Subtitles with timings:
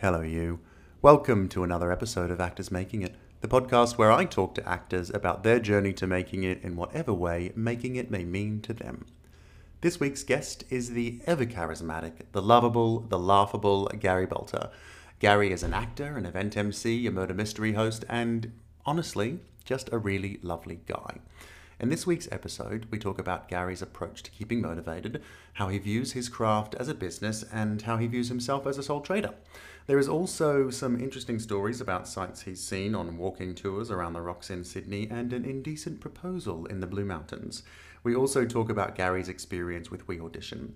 [0.00, 0.60] Hello, you.
[1.02, 5.10] Welcome to another episode of Actors Making It, the podcast where I talk to actors
[5.10, 9.06] about their journey to making it in whatever way making it may mean to them.
[9.80, 14.70] This week's guest is the ever charismatic, the lovable, the laughable Gary Belter.
[15.18, 18.52] Gary is an actor, an event MC, a murder mystery host, and
[18.86, 21.18] honestly, just a really lovely guy.
[21.80, 25.22] In this week's episode, we talk about Gary's approach to keeping motivated,
[25.54, 28.82] how he views his craft as a business, and how he views himself as a
[28.82, 29.34] sole trader.
[29.88, 34.20] There is also some interesting stories about sites he's seen on walking tours around the
[34.20, 37.62] rocks in Sydney and an indecent proposal in the Blue Mountains.
[38.04, 40.74] We also talk about Gary's experience with We Audition.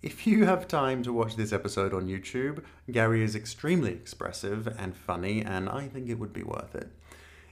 [0.00, 4.96] If you have time to watch this episode on YouTube, Gary is extremely expressive and
[4.96, 6.88] funny, and I think it would be worth it.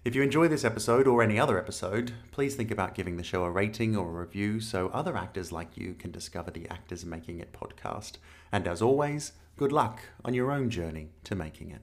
[0.07, 3.45] If you enjoy this episode or any other episode, please think about giving the show
[3.45, 7.41] a rating or a review so other actors like you can discover the Actors Making
[7.41, 8.13] It podcast.
[8.51, 11.83] And as always, good luck on your own journey to making it.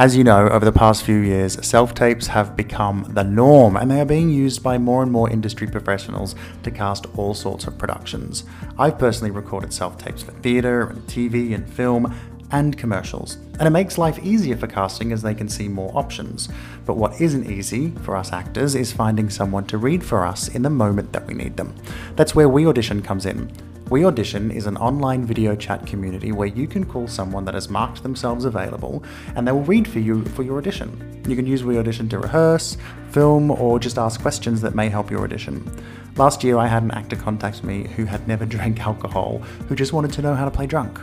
[0.00, 3.90] As you know, over the past few years, self tapes have become the norm and
[3.90, 7.76] they are being used by more and more industry professionals to cast all sorts of
[7.76, 8.44] productions.
[8.78, 12.18] I've personally recorded self tapes for theatre and TV and film
[12.52, 16.48] and commercials, and it makes life easier for casting as they can see more options.
[16.86, 20.62] But what isn't easy for us actors is finding someone to read for us in
[20.62, 21.74] the moment that we need them.
[22.16, 23.50] That's where We Audition comes in.
[23.90, 27.68] We Audition is an online video chat community where you can call someone that has
[27.68, 29.02] marked themselves available
[29.34, 31.22] and they will read for you for your audition.
[31.26, 32.76] You can use We Audition to rehearse,
[33.10, 35.68] film, or just ask questions that may help your audition.
[36.16, 39.92] Last year, I had an actor contact me who had never drank alcohol, who just
[39.92, 41.00] wanted to know how to play drunk.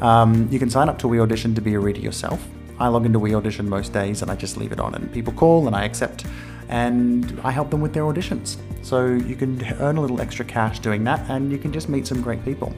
[0.00, 2.46] Um, you can sign up to We Audition to be a reader yourself.
[2.78, 5.32] I log into We Audition most days and I just leave it on, and people
[5.32, 6.24] call and I accept,
[6.68, 8.56] and I help them with their auditions.
[8.82, 12.06] So you can earn a little extra cash doing that, and you can just meet
[12.06, 12.72] some great people.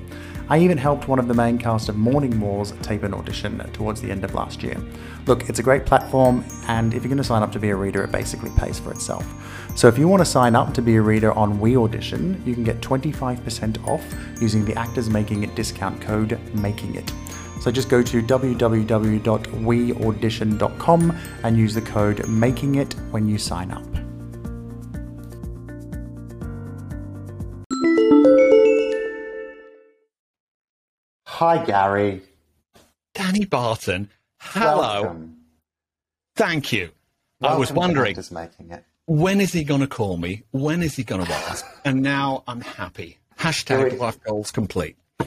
[0.48, 4.00] I even helped one of the main cast of Morning Wars tape an audition towards
[4.00, 4.76] the end of last year.
[5.26, 7.76] Look, it's a great platform, and if you're going to sign up to be a
[7.76, 9.24] reader, it basically pays for itself.
[9.76, 12.54] So if you want to sign up to be a reader on We Audition, you
[12.54, 14.04] can get 25% off
[14.40, 17.12] using the Actors Making It discount code Making It.
[17.60, 23.84] So just go to www.weaudition.com and use the code Making It when you sign up.
[31.26, 32.22] Hi, Gary.
[33.14, 34.10] Danny Barton.
[34.40, 35.02] Hello.
[35.02, 35.36] Welcome.
[36.36, 36.90] Thank you.
[37.42, 38.84] I was wondering Actors Making It.
[39.06, 40.42] when is he going to call me?
[40.50, 41.64] When is he going to ask?
[41.84, 43.18] And now I'm happy.
[43.38, 44.96] Hashtag life goals complete.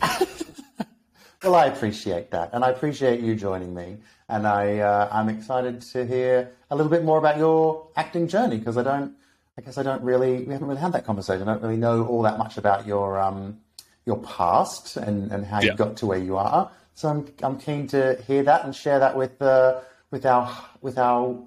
[1.44, 3.98] Well, I appreciate that, and I appreciate you joining me.
[4.30, 8.58] And I, uh, I'm excited to hear a little bit more about your acting journey
[8.58, 9.14] because I don't,
[9.58, 11.50] I guess I don't really, we haven't really had that conversation.
[11.50, 13.60] I don't really know all that much about your, um,
[14.06, 15.72] your past and, and how Yeah.
[15.72, 16.72] you got to where you are.
[16.94, 20.50] So I'm, I'm keen to hear that and share that with, uh, with our,
[20.82, 21.44] with our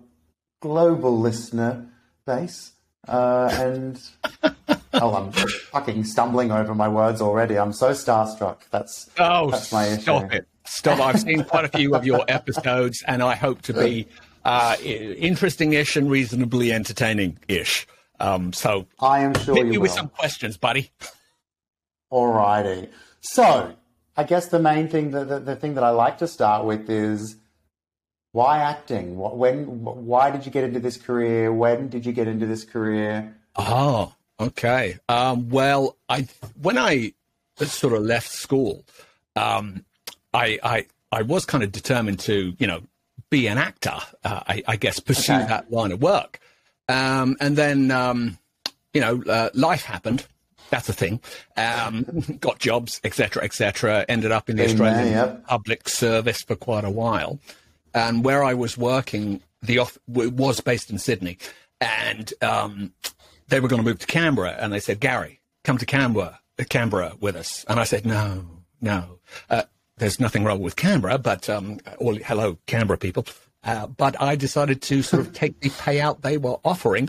[0.60, 1.86] global listener
[2.26, 2.72] base.
[3.08, 3.98] Uh, and
[5.00, 7.58] oh, I'm fucking stumbling over my words already.
[7.58, 8.58] I'm so starstruck.
[8.70, 10.02] That's Oh, that's my issue.
[10.02, 10.46] stop it.
[10.64, 11.00] Stop.
[11.00, 14.08] I've seen quite a few of your episodes, and I hope to be
[14.44, 17.86] uh, interesting-ish and reasonably entertaining-ish.
[18.18, 19.82] Um, so I am sure hit you me will.
[19.82, 20.90] with some questions, buddy.
[22.12, 22.88] Alrighty.
[23.20, 23.74] So,
[24.16, 26.88] I guess the main thing, the, the, the thing that I like to start with
[26.88, 27.36] is
[28.32, 29.16] why acting?
[29.18, 29.82] When?
[29.84, 31.52] Why did you get into this career?
[31.52, 33.34] When did you get into this career?
[33.56, 34.98] Oh, okay.
[35.08, 36.28] Um, well, I
[36.60, 37.12] when I
[37.58, 38.84] sort of left school,
[39.34, 39.84] um,
[40.34, 42.80] I, I I was kind of determined to, you know,
[43.30, 43.96] be an actor.
[44.24, 45.46] Uh, I, I guess pursue Okay.
[45.46, 46.40] that line of work.
[46.88, 48.38] Um, and then, um,
[48.92, 50.26] you know, uh, life happened.
[50.70, 51.20] That's a thing.
[51.56, 52.04] Um,
[52.40, 54.04] got jobs, etc., etc.
[54.08, 57.38] Ended up in the Australian public service for quite a while,
[57.94, 61.38] and where I was working, the off was based in Sydney,
[61.80, 62.92] and um,
[63.48, 67.14] they were going to move to Canberra, and they said, Gary, come to Canberra, Canberra
[67.20, 68.46] with us, and I said, no,
[68.80, 69.18] no.
[69.50, 69.62] Uh,
[69.98, 73.26] there's nothing wrong with Canberra, but um, all, hello, Canberra people.
[73.64, 77.08] Uh, but I decided to sort of take the payout they were offering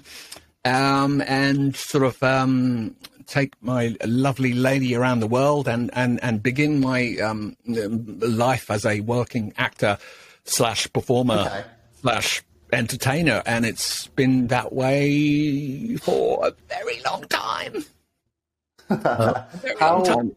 [0.65, 2.95] um, and sort of um,
[3.27, 8.85] take my lovely lady around the world and, and, and begin my um, life as
[8.85, 9.97] a working actor
[10.45, 11.63] slash performer Okay.
[12.01, 12.41] slash
[12.71, 13.41] entertainer.
[13.45, 17.83] And it's been that way for a very long time.
[18.89, 19.01] Very
[19.79, 20.35] How- long time.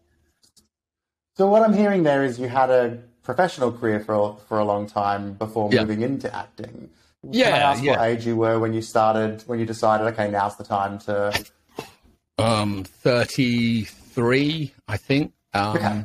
[1.37, 4.87] So what I'm hearing there is you had a professional career for for a long
[4.87, 5.83] time before Yeah.
[5.83, 6.91] moving into acting.
[7.23, 9.43] Can I Yeah, what age you were when you started?
[9.47, 11.33] When you decided, okay, now's the time to
[12.39, 15.33] um, 33, I think.
[15.55, 16.05] Um, Okay.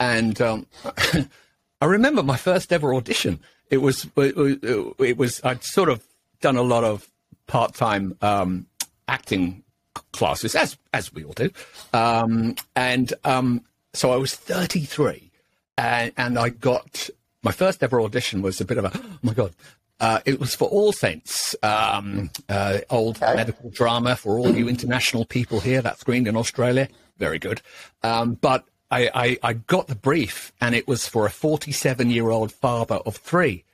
[0.00, 0.66] And um,
[1.80, 3.40] I remember my first ever audition.
[3.74, 6.06] It was, it was, I'd sort of
[6.40, 7.10] done a lot of
[7.48, 8.66] part time um,
[9.08, 9.64] acting
[10.12, 11.50] classes, as as we all do.
[11.92, 13.62] Um, and um,
[13.92, 15.30] so I was 33,
[15.76, 17.10] and, and I got
[17.42, 19.52] my first ever audition was a bit of a oh my god.
[20.00, 23.34] Uh, it was for All Saints, um, uh, old Okay.
[23.36, 25.80] medical drama for all you international people here.
[25.82, 26.88] That screened in Australia,
[27.18, 27.62] very good.
[28.02, 32.30] Um, but I, I, I got the brief, and it was for a 47 year
[32.30, 33.64] old father of three,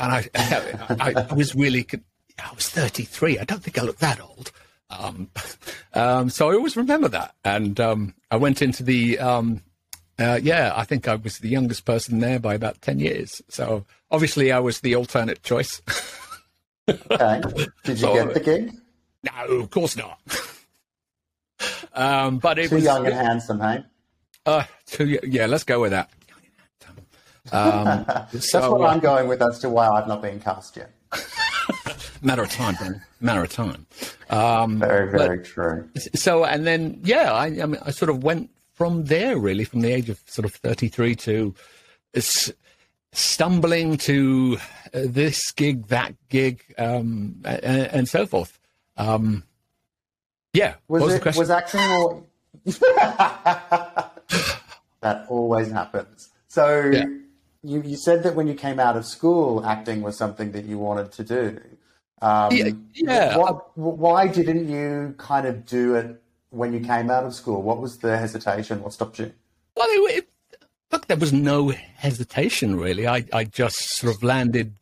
[0.00, 1.86] and I, I, I was really,
[2.38, 3.38] I was 33.
[3.38, 4.50] I don't think I look that old.
[4.90, 5.30] Um,
[5.94, 7.34] um, so I always remember that.
[7.44, 9.62] And um, I went into the, um,
[10.18, 13.40] uh, yeah, I think I was the youngest person there by about 10 years.
[13.48, 15.82] So obviously I was the alternate choice.
[16.90, 17.42] Okay.
[17.42, 18.72] Did you So- get the gig?
[19.22, 20.18] no, of course not.
[21.92, 23.84] um, but it Too was young and handsome, hey?
[24.48, 26.10] Uh, too, yeah, let's go with that.
[27.52, 30.76] Um, That's so, what uh, I'm going with as to why I've not been cast
[30.76, 30.90] yet.
[32.22, 33.00] matter of time.
[33.20, 33.86] Matter of time.
[34.30, 35.88] Um, Very, very true.
[36.14, 39.80] so and then yeah I, I mean I sort of went from there really from
[39.80, 41.54] the age of sort of 33 to
[42.14, 42.52] s-
[43.12, 44.58] stumbling to
[44.92, 48.58] uh, this gig that gig um and, and so forth
[48.98, 49.44] um
[50.52, 52.22] yeah Was was it was acting or
[55.00, 56.30] that always happens.
[56.48, 57.04] So Yeah.
[57.62, 60.78] you you said that when you came out of school, acting was something that you
[60.78, 61.60] wanted to do.
[62.20, 63.36] Um, Yeah, yeah.
[63.36, 66.20] What, why didn't you kind of do it
[66.50, 67.62] when you came out of school?
[67.62, 68.82] What was the hesitation?
[68.82, 69.32] What stopped you?
[69.76, 70.28] well it, it,
[70.90, 74.74] look there was no hesitation really I, I just sort of landed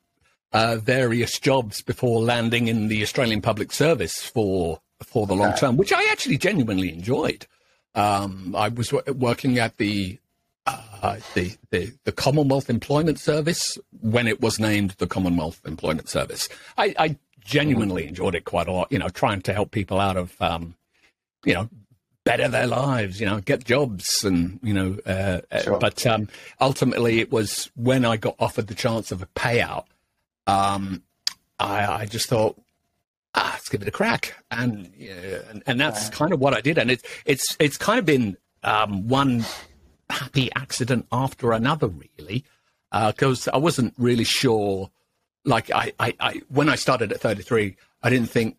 [0.53, 5.77] uh, various jobs before landing in the Australian Public Service for for the long term,
[5.77, 7.47] which I actually genuinely enjoyed.
[7.97, 10.19] Um, I was wo- working at the,
[10.67, 16.49] uh, the the the Commonwealth Employment Service when it was named the Commonwealth Employment Service.
[16.77, 18.93] I, I genuinely enjoyed it quite a lot.
[18.93, 20.75] You know, trying to help people out of um,
[21.45, 21.69] you know
[22.25, 25.79] better their lives, you know, get jobs and, you know, uh, uh, Sure.
[25.79, 26.27] but um,
[26.61, 29.85] ultimately it was when I got offered the chance of a payout,
[30.49, 31.05] um,
[31.61, 32.61] I, I just thought,
[33.37, 34.35] ah, let's give it a crack.
[34.51, 36.79] And, yeah, and, and that's kind of what I did.
[36.79, 39.45] And it's, it's, it's kind of been um, one
[40.11, 42.45] happy accident after another, really,
[42.91, 44.91] because I wasn't really sure.
[45.45, 48.57] Like I, I, I, when I started at 33, I didn't think,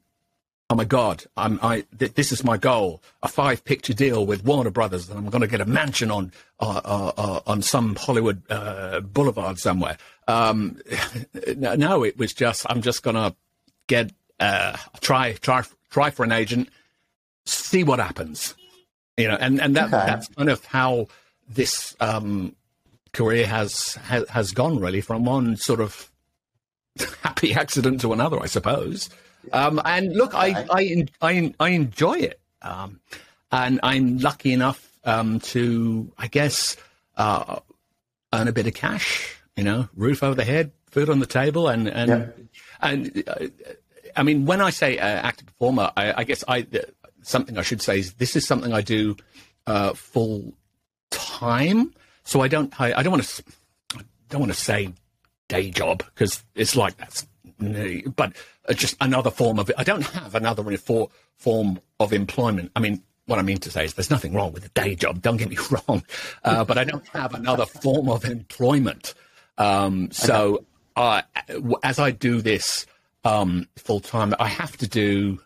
[0.70, 4.44] oh my god i'm i th- this is my goal a five picture deal with
[4.44, 7.96] warner brothers and i'm going to get a mansion on uh, uh, uh, on some
[7.96, 9.98] hollywood uh, boulevard somewhere
[10.28, 10.78] um
[11.56, 13.34] no it was just i'm just going to
[13.88, 16.70] get uh try try try for an agent
[17.46, 18.54] see what happens
[19.18, 20.06] you know and and that Okay.
[20.06, 21.08] that's kind of how
[21.50, 22.56] this um
[23.14, 26.12] career has has, has gone really from one sort of
[27.24, 29.10] happy accident to another i suppose
[29.54, 32.38] um, and look, I, I, I, I enjoy it.
[32.62, 33.00] Um,
[33.50, 36.76] and I'm lucky enough um, to, I guess,
[37.16, 37.60] uh,
[38.34, 41.70] earn a bit of cash, you know, roof over the head, food on the table.
[41.70, 42.26] And, and, Yeah.
[42.82, 43.48] and uh,
[44.18, 46.80] I mean, when I say uh, active performer, I, I guess I, uh,
[47.22, 49.16] something I should say is this is something I do
[49.66, 50.54] uh, full
[51.12, 51.94] time.
[52.24, 53.44] So I don't, I, I don't want to,
[53.96, 54.94] I don't want to say
[55.48, 57.26] day job because it's like that's
[57.60, 58.34] but
[58.70, 59.76] uh, just another form of it.
[59.78, 62.72] I don't have another for, form of employment.
[62.76, 65.22] I mean, what I mean to say is there's nothing wrong with a day job.
[65.22, 66.04] Don't get me wrong,
[66.44, 69.14] uh, but I don't have another form of employment.
[69.58, 71.24] Um, so uh,
[71.84, 72.86] as I do this
[73.28, 75.40] um, full time, I have to do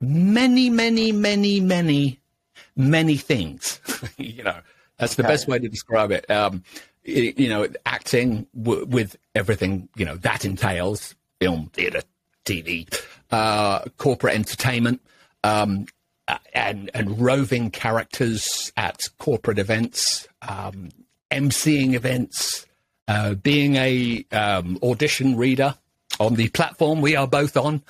[0.00, 2.20] many, many, many, many,
[2.76, 3.80] many things.
[4.16, 4.58] you know,
[4.98, 6.30] that's the best way to describe it.
[6.30, 6.62] Um,
[7.06, 12.02] y- you know, acting w- with everything you know that entails: film, theatre,
[12.44, 12.86] TV,
[13.30, 15.00] uh, corporate entertainment,
[15.42, 15.86] um,
[16.54, 20.90] and and roving characters at corporate events, um,
[21.32, 22.66] emceeing events,
[23.08, 25.74] uh, being a um, audition reader
[26.20, 27.82] on the platform we are both on.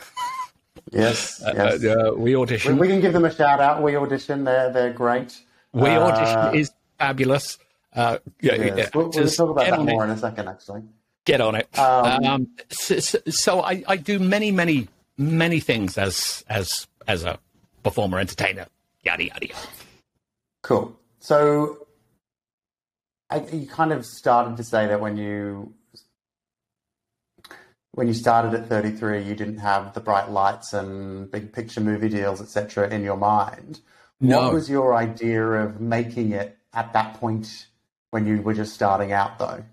[0.92, 1.84] Yes, yes.
[1.84, 2.78] Uh, uh, we we, audition.
[2.78, 3.82] we can give them a shout out.
[3.82, 4.44] We audition.
[4.44, 5.38] They're they're great.
[5.72, 7.58] We Uh, audition is fabulous.
[7.92, 8.76] Uh, yeah, yes.
[8.78, 9.92] yeah, We'll, we'll talk about that on it.
[9.92, 10.82] more in a second, actually.
[11.24, 11.68] Get on it.
[11.78, 17.24] Um, Um, so, so, so I, I do many, many, many things as as as
[17.24, 17.38] a
[17.82, 18.66] performer, entertainer,
[19.04, 19.60] yada yada yada.
[20.62, 20.96] Cool.
[21.18, 21.86] So,
[23.28, 25.74] I, you kind of started to say that when you
[27.92, 32.08] when you started at 33, you didn't have the bright lights and big picture movie
[32.08, 33.80] deals, etc., in your mind.
[34.20, 34.42] No.
[34.42, 37.66] What was your idea of making it at that point
[38.10, 39.64] when you were just starting out, though?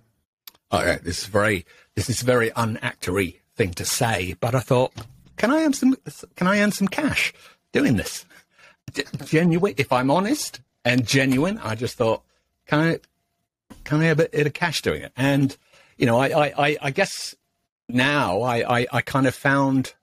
[0.71, 4.59] Oh, yeah, this is very this is a very unactory thing to say, but I
[4.59, 4.93] thought,
[5.37, 5.95] can I earn some
[6.35, 7.33] can I earn some cash
[7.71, 8.25] doing this?
[9.25, 12.23] Genuine, if I'm honest and genuine, I just thought,
[12.65, 12.99] can I
[13.83, 15.11] can I have a bit of cash doing it?
[15.15, 15.55] And
[15.97, 17.35] you know, I, I, I guess
[17.89, 19.93] now I, I, I kind of found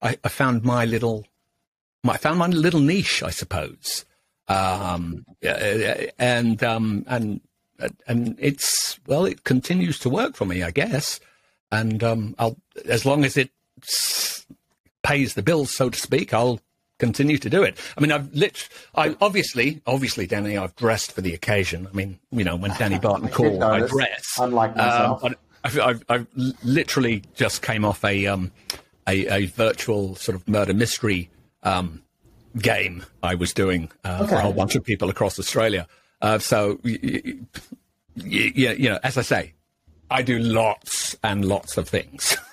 [0.00, 1.26] I, I found my little
[2.08, 4.04] I found my little niche, I suppose.
[4.48, 5.24] Um,
[6.18, 7.40] and um, and
[8.06, 11.20] and it's well, it continues to work for me, I guess.
[11.70, 12.56] And um, I'll
[12.86, 13.50] as long as it
[15.02, 16.60] pays the bills, so to speak, I'll
[16.98, 17.78] continue to do it.
[17.96, 18.68] I mean, I've lit.
[18.94, 21.86] I obviously, obviously, Danny, I've dressed for the occasion.
[21.86, 24.24] I mean, you know, when Danny Barton called, I dress.
[24.38, 25.24] unlike myself.
[25.24, 26.26] Um, I've, I've, I've
[26.64, 28.50] literally just came off a um,
[29.08, 31.30] a, a virtual sort of murder mystery
[31.62, 32.02] um,
[32.58, 35.86] game I was doing uh, for a whole bunch of people across Australia.
[36.20, 37.32] Uh, so, yeah,
[38.72, 39.54] you know, as I say,
[40.10, 42.36] I do lots and lots of things.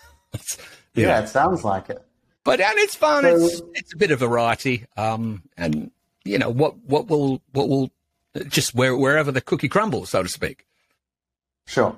[0.95, 1.23] Yeah, know.
[1.23, 2.03] it sounds like it.
[2.43, 3.23] but and it's fun.
[3.23, 4.85] So- it's it's a bit of variety.
[4.97, 5.91] Um, and
[6.25, 7.91] you know what what will what will
[8.47, 10.65] just where, wherever the cookie crumbles, so to speak.
[11.67, 11.95] Sure.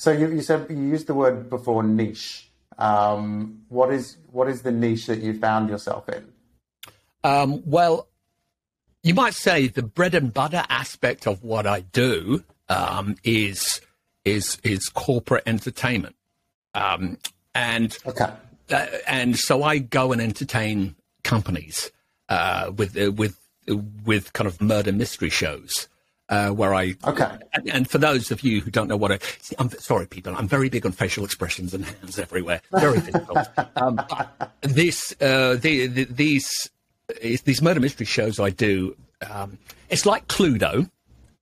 [0.00, 2.48] So you, you said you used the word before niche.
[2.78, 6.26] Um, what is what is the niche that you found yourself in?
[7.22, 8.08] Um, well,
[9.02, 13.82] you might say the bread and butter aspect of what I do um, is
[14.24, 16.16] is is corporate entertainment,
[16.72, 17.18] um,
[17.54, 18.32] and Okay.
[18.70, 21.92] uh, and so I go and entertain companies
[22.30, 23.38] uh, with uh, with
[24.06, 25.88] with kind of murder mystery shows.
[26.30, 27.28] Uh, where I Okay.
[27.54, 29.18] and, and for those of you who don't know what I,
[29.58, 32.60] I'm sorry, people, I'm very big on facial expressions and hands everywhere.
[32.70, 33.48] Very difficult.
[33.74, 33.98] um,
[34.62, 36.70] this, uh, the, the, these,
[37.20, 38.96] these murder mystery shows I do,
[39.28, 39.58] um,
[39.88, 40.88] it's like Cluedo,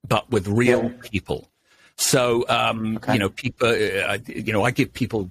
[0.09, 1.09] but with real Yeah.
[1.11, 1.51] people.
[1.97, 5.29] So, um, you know, people, uh, you know, I give people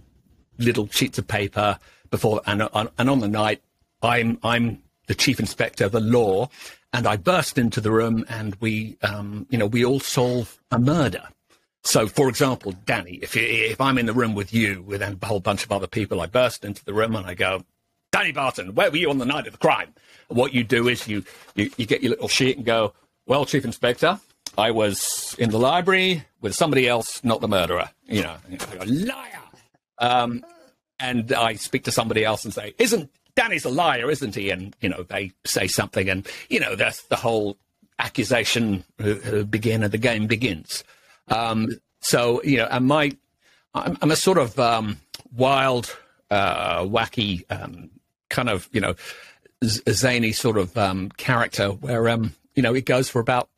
[0.60, 1.80] little sheets of paper
[2.12, 3.64] before, and on, and on the night,
[4.04, 6.50] I'm I'm the chief inspector the law,
[6.94, 10.80] and I burst into the room, and we, um, you know, we all solve a
[10.80, 11.24] murder.
[11.84, 15.40] So, for example, Danny, if if I'm in the room with you with a whole
[15.40, 17.64] bunch of other people, I burst into the room and I go,
[18.12, 19.94] Danny Barton, where were you on the night of the crime?
[20.28, 21.24] What you do is you
[21.56, 22.94] you, you get your little sheet and go,
[23.26, 24.20] well, chief inspector,
[24.58, 27.90] I was in the library with somebody else, not the murderer.
[28.06, 29.42] You know, and go, liar.
[30.00, 30.44] Um,
[31.00, 34.76] and I speak to somebody else and say, "Isn't Danny's a liar, isn't he?" And
[34.82, 37.58] you know, they say something, and you know, that's the whole
[38.00, 40.84] accusation uh, uh, begin and the game begins.
[41.30, 41.70] Um,
[42.02, 43.12] so you know, and my,
[43.74, 44.98] I'm, I'm a sort of um,
[45.36, 45.96] wild,
[46.30, 47.90] uh, wacky, um,
[48.30, 48.96] kind of you know,
[49.64, 53.50] z- zany sort of um, character where um, you know it goes for about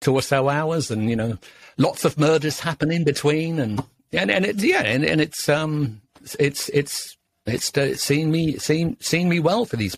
[0.00, 1.38] two or so hours, and you know,
[1.78, 3.82] lots of murders happen in between, and
[4.12, 6.00] and and it's yeah, and, and it's um,
[6.38, 7.16] it's it's
[7.50, 9.96] it's uh, seen me seen seen me well for these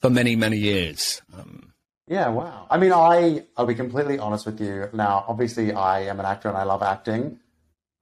[0.00, 1.22] for many many years.
[1.36, 1.72] Um,
[2.06, 2.66] Yeah, wow.
[2.70, 4.88] I mean, I I'll be completely honest with you.
[4.92, 7.38] Now, obviously, I am an actor and I love acting.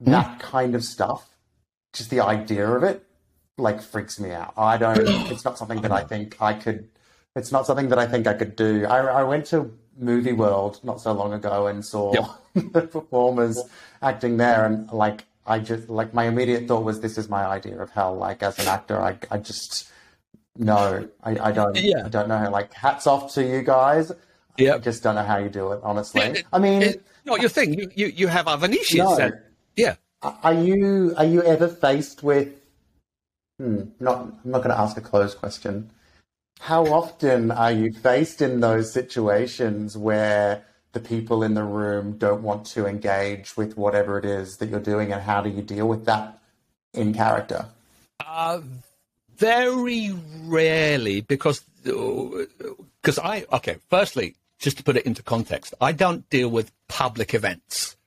[0.01, 1.29] That kind of stuff,
[1.93, 3.05] just the idea of it,
[3.57, 4.53] like freaks me out.
[4.57, 5.07] I don't.
[5.31, 6.89] It's not something that I think I could.
[7.35, 8.85] It's not something that I think I could do.
[8.85, 12.11] I, I went to Movie World not so long ago and saw
[12.53, 13.61] the performers
[14.01, 17.79] acting there, and like I just like my immediate thought was, this is my idea
[17.81, 18.15] of hell.
[18.15, 19.89] Like as an actor, I I just
[20.55, 21.75] no, I, I don't.
[21.75, 22.05] Yeah.
[22.05, 22.49] I don't know.
[22.51, 24.11] Like hats off to you guys.
[24.57, 24.75] Yeah.
[24.75, 26.21] I just don't know how you do it, honestly.
[26.21, 27.73] it- I mean, it- not your thing.
[27.73, 28.95] You you, you have other niches.
[28.95, 29.15] No.
[29.15, 29.45] that-
[29.75, 29.95] yeah.
[30.21, 32.49] are you are you ever faced with?
[33.59, 34.19] Hmm, not.
[34.21, 35.91] I'm not going to ask a closed question.
[36.59, 42.41] How often are you faced in those situations where the people in the room don't
[42.43, 45.87] want to engage with whatever it is that you're doing, and how do you deal
[45.87, 46.39] with that
[46.93, 47.65] in character?
[48.25, 48.61] Uh,
[49.37, 53.77] very rarely because because I okay.
[53.89, 57.97] Firstly, just to put it into context, I don't deal with public events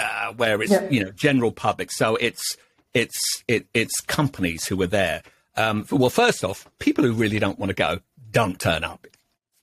[0.00, 0.88] uh, where it's Yeah.
[0.90, 1.90] you know general public.
[1.92, 2.56] So it's
[2.94, 5.22] it's it, it's companies who are there.
[5.56, 9.06] Um, well, first off, people who really don't want to go don't turn up.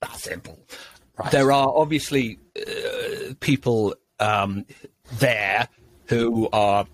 [0.01, 0.59] That's simple.
[1.31, 4.65] There are obviously uh, people um,
[5.19, 5.67] there
[6.07, 6.85] who are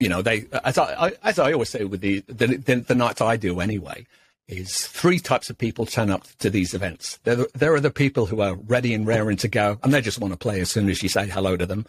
[0.00, 3.20] you know, they as I, as I always say with the, the the the nights
[3.20, 4.06] I do anyway,
[4.46, 7.18] is three types of people turn up to these events.
[7.24, 10.20] There there are the people who are ready and raring to go, and they just
[10.20, 11.86] want to play as soon as you say hello to them.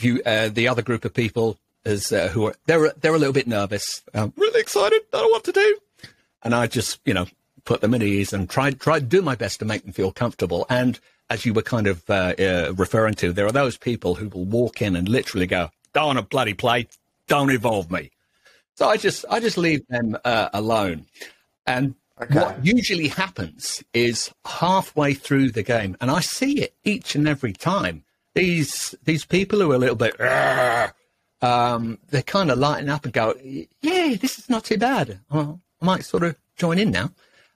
[0.00, 3.32] You, uh, the other group of people as uh, who are they're they're a little
[3.32, 5.78] bit nervous, um, really excited, don't know what to do,
[6.42, 7.26] and I just you know
[7.68, 10.64] put them at ease and try to do my best to make them feel comfortable.
[10.70, 10.98] And
[11.28, 14.46] as you were kind of uh, uh, referring to, there are those people who will
[14.46, 16.88] walk in and literally go, "Don't want to bloody play,
[17.26, 18.10] don't involve me."
[18.76, 21.06] So I just I just leave them uh, alone,
[21.66, 22.34] and Okay.
[22.40, 27.52] what usually happens is halfway through the game, and I see it each and every
[27.52, 28.02] time.
[28.34, 30.14] These these people who are a little bit,
[31.42, 33.34] um, they kind of lighten up and go,
[33.82, 35.20] "Yeah, this is not too bad.
[35.30, 37.10] Well, I might sort of join in now."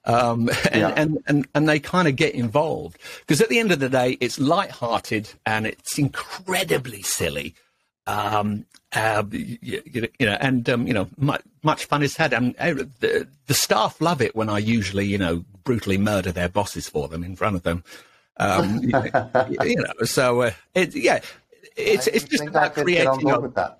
[0.05, 0.93] Um, and, Yeah.
[0.95, 4.17] and, and, and they kind of get involved because at the end of the day,
[4.19, 7.55] it's light-hearted and it's incredibly silly.
[8.05, 12.33] Um, uh, you, you, know, and um, you know, much, much fun is had.
[12.33, 16.49] And uh, the, the staff love it when I usually, you know, brutally murder their
[16.49, 17.83] bosses for them in front of them.
[18.37, 21.21] Um, you, you know, so uh, it, yeah,
[21.77, 23.77] it's it's just about could get on creating a,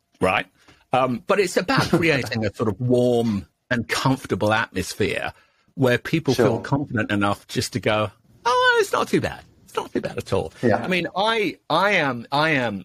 [0.20, 0.46] right?
[0.92, 5.32] Um, but it's about creating a sort of warm and comfortable atmosphere
[5.74, 8.10] where people feel confident enough just to go,
[8.46, 9.42] "Oh, it's not too bad.
[9.64, 10.76] It's not too bad at all." Yeah.
[10.76, 12.84] I mean, I I am I am.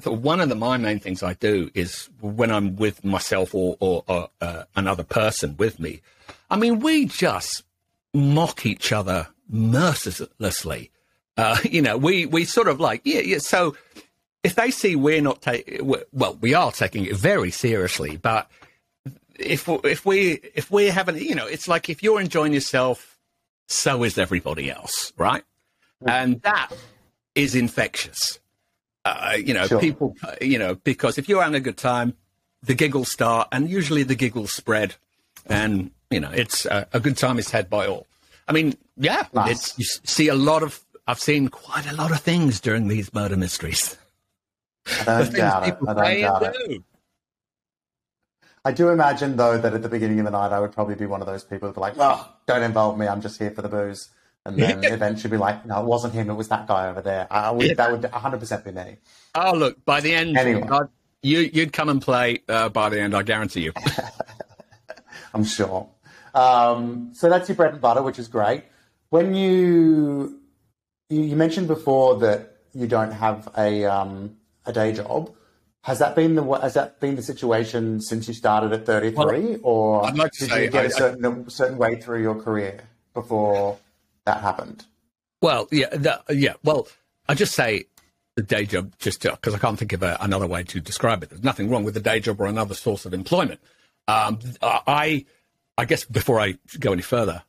[0.00, 3.76] So one of the my main things I do is when I'm with myself or
[3.80, 6.00] or, or uh, another person with me.
[6.50, 7.62] I mean, we just
[8.14, 10.90] mock each other mercilessly.
[11.36, 13.38] Uh, you know, we we sort of like yeah yeah.
[13.38, 13.76] So
[14.42, 18.50] if they see we're not taking well, we are taking it very seriously, but
[19.38, 23.18] if if we if we haven't, you know, it's like if you're enjoying yourself,
[23.68, 25.44] so is everybody else, right?
[26.06, 26.70] And that
[27.34, 28.38] is infectious.
[29.04, 29.80] Uh, you know, Sure.
[29.80, 32.14] people, uh, you know, because if you're having a good time,
[32.62, 34.96] the giggles start, and usually the giggles spread,
[35.46, 38.06] and you know, it's uh, a good time is had by all.
[38.48, 39.50] I mean, yeah, Nice.
[39.50, 40.80] it's you see a lot of.
[41.06, 43.96] I've seen quite a lot of things during these murder mysteries.
[45.00, 45.76] I don't doubt it.
[45.86, 46.82] I don't doubt it.
[48.64, 51.06] I do imagine though that at the beginning of the night I would probably be
[51.06, 53.06] one of those people who like, "Oh, don't involve me.
[53.06, 54.10] I'm just here for the booze."
[54.44, 56.30] And then eventually be like, "No, it wasn't him.
[56.30, 58.96] It was that guy over there." I would, that would 100 percent be me.
[59.34, 60.66] Oh, look, by the end, Anyway.
[60.66, 60.88] God,
[61.22, 63.72] you, you'd come and play uh, by the end, I guarantee you.
[65.34, 65.88] I'm sure.
[66.34, 68.64] Um, so that's your bread and butter, which is great.
[69.10, 70.40] When you
[71.08, 75.34] you, you mentioned before that you don't have a um, a day job,
[75.82, 80.04] has that been the has that been the situation since you started at 33, or
[80.06, 82.34] I'd like to did say you get I- a certain a certain way through your
[82.34, 82.80] career
[83.14, 83.78] before
[84.24, 84.84] that happened?
[85.40, 86.54] Well, yeah, the, yeah.
[86.64, 86.88] Well,
[87.28, 87.84] I just say
[88.34, 91.30] the day job, just because I can't think of a, another way to describe it.
[91.30, 93.60] There's nothing wrong with the day job or another source of employment.
[94.06, 95.26] Um, I,
[95.76, 97.42] I guess before I go any further,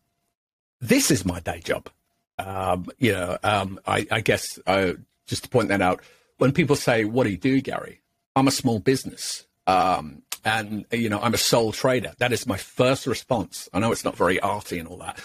[0.82, 1.90] this is my day job.
[2.38, 4.94] Um, you know, um, I, I guess uh,
[5.28, 6.02] just to point that out,
[6.38, 8.02] when people say, "What do you do, Gary?"
[8.40, 9.46] I'm a small business.
[9.68, 12.14] Um, and you know, I'm a sole trader.
[12.18, 13.70] That is my first response.
[13.74, 15.20] I know it's not very arty and all that.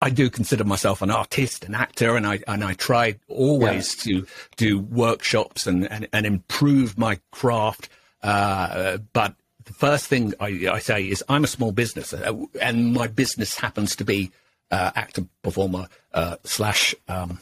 [0.00, 4.26] I do consider myself an artist, an actor, and I and I try always to
[4.56, 7.88] do workshops and, and, and improve my craft.
[8.22, 12.92] Uh, but the first thing I, I say is I'm a small business, uh, and
[12.92, 14.32] my business happens to be
[14.70, 17.38] uh, actor, performer, uh, slash um,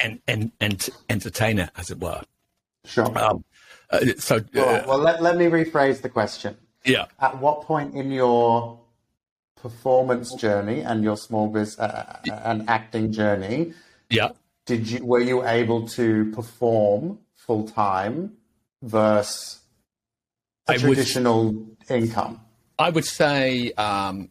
[0.00, 2.22] and, and and entertainer, as it were.
[2.84, 3.16] Sure.
[3.18, 3.44] Um,
[3.90, 6.56] uh, so uh, right, well, let, let me rephrase the question.
[6.84, 8.78] yeah, At what point in your
[9.60, 13.72] performance journey and your small business uh, and acting journey
[14.10, 14.28] yeah.
[14.66, 18.36] did you were you able to perform full time
[18.82, 19.60] versus
[20.68, 22.40] a I would- traditional income?
[22.78, 24.28] I would say um,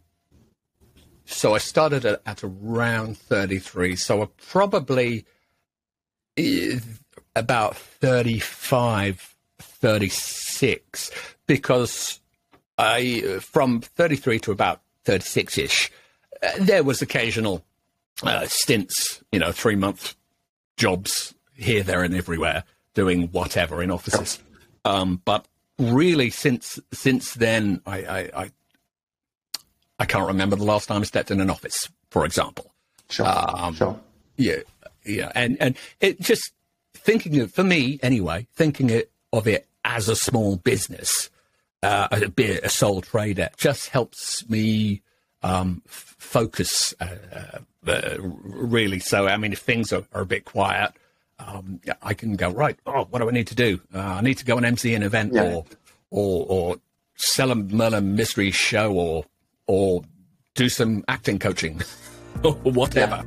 [1.26, 1.56] so.
[1.56, 5.26] I started at, at around 33, so I probably
[6.38, 6.78] eh,
[7.36, 9.35] about 35,
[9.82, 11.12] 36,
[11.48, 12.20] because
[12.78, 15.92] I from 33 to about 36 ish,
[16.42, 17.64] uh, there was occasional
[18.24, 20.16] uh, stints, you know, three month
[20.78, 24.40] jobs here, there, and everywhere, doing whatever in offices.
[24.84, 25.48] Um, but
[25.80, 28.52] really, since since then, I, I, I
[30.00, 32.74] I can't remember the last time I stepped in an office, for example.
[33.10, 34.00] Sure, Um, sure.
[34.38, 34.58] Yeah,
[35.06, 36.52] yeah, and and it just
[36.94, 41.30] thinking of for me anyway, thinking it, of it as a small business,
[41.84, 45.02] uh, a, be a sole trader, just helps me
[45.44, 49.00] um, f- focus uh, uh, really.
[49.00, 50.92] So I mean, if things are, are a bit quiet,
[51.40, 52.78] um, yeah, I can go right.
[52.86, 53.80] Oh, what do I need to do?
[53.94, 55.44] Uh, I need to go and MC an event, Yeah.
[55.54, 55.66] or
[56.10, 56.76] or or
[57.16, 59.26] sell a murder mystery show, or
[59.68, 60.02] or
[60.56, 61.82] do some acting coaching,
[62.44, 63.24] or whatever.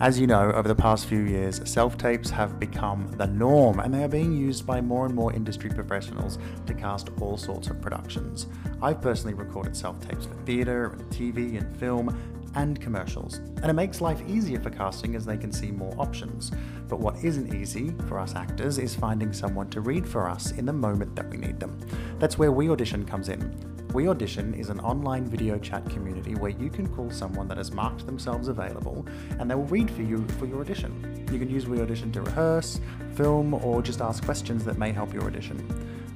[0.00, 3.94] As you know, over the past few years, self tapes have become the norm and
[3.94, 7.80] they are being used by more and more industry professionals to cast all sorts of
[7.80, 8.48] productions.
[8.80, 12.18] I've personally recorded self tapes for theatre and TV and film
[12.54, 16.50] and commercials, and it makes life easier for casting as they can see more options.
[16.88, 20.66] But what isn't easy for us actors is finding someone to read for us in
[20.66, 21.78] the moment that we need them.
[22.18, 23.72] That's where We Audition comes in.
[23.92, 27.72] We Audition is an online video chat community where you can call someone that has
[27.72, 29.04] marked themselves available
[29.38, 31.26] and they will read for you for your audition.
[31.30, 32.80] You can use We Audition to rehearse,
[33.14, 35.58] film, or just ask questions that may help your audition.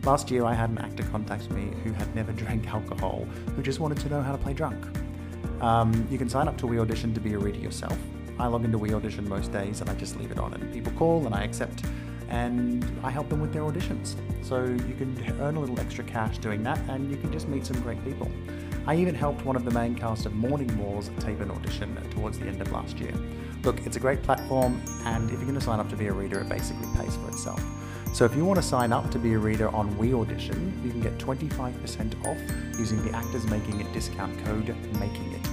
[0.04, 3.80] Last year, I had an actor contact me who had never drank alcohol, who just
[3.80, 4.86] wanted to know how to play drunk.
[5.60, 7.96] Um, you can sign up to We Audition to be a reader yourself.
[8.38, 10.92] I log into We Audition most days and I just leave it on, and people
[10.92, 11.82] call and I accept
[12.28, 14.16] and I help them with their auditions.
[14.42, 17.64] So you can earn a little extra cash doing that, and you can just meet
[17.64, 18.30] some great people.
[18.86, 22.38] I even helped one of the main cast of Morning Wars tape an audition towards
[22.38, 23.12] the end of last year.
[23.62, 26.12] Look, it's a great platform, and if you're going to sign up to be a
[26.12, 27.62] reader, it basically pays for itself.
[28.12, 30.90] So if you want to sign up to be a reader on We Audition, you
[30.90, 35.45] can get 25% off using the Actors Making It discount code MAKING IT.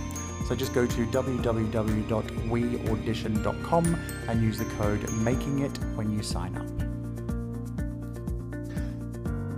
[0.47, 6.67] So just go to www.weaudition.com and use the code MAKING IT when you sign up.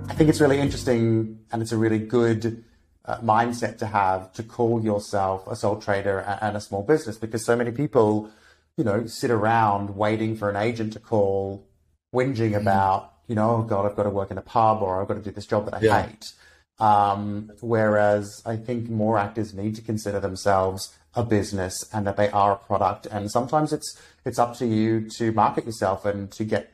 [0.09, 2.63] I think it's really interesting and it's a really good
[3.03, 7.43] uh, mindset to have to call yourself a sole trader and a small business because
[7.43, 8.29] so many people,
[8.77, 11.67] you know, sit around waiting for an agent to call,
[12.13, 12.61] whinging mm.
[12.61, 15.15] about, you know, oh God, I've got to work in a pub or I've got
[15.15, 16.03] to do this job that I yeah.
[16.03, 16.31] hate.
[16.79, 22.29] Um, whereas I think more actors need to consider themselves a business and that they
[22.31, 23.05] are a product.
[23.05, 26.73] And sometimes it's it's up to you to market yourself and to get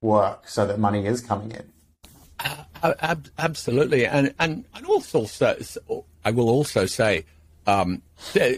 [0.00, 1.70] work so that money is coming in.
[2.82, 5.26] Ab- absolutely, and and and also
[6.24, 7.24] I will also say
[7.66, 8.54] um, there,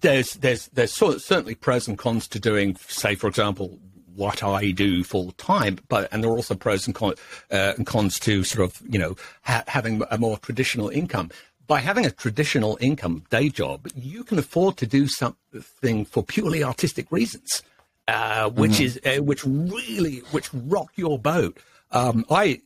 [0.00, 3.78] there's there's there's certainly pros and cons to doing, say, for example,
[4.20, 7.14] what I do full time, but and there are also pros and, con,
[7.50, 11.30] uh, and cons to sort of you know ha- having a more traditional income.
[11.66, 16.62] By having a traditional income day job, you can afford to do something for purely
[16.62, 17.62] artistic reasons,
[18.08, 18.82] uh, which mm-hmm.
[18.82, 21.58] is uh, which really which rock your boat.
[21.90, 22.60] Um, I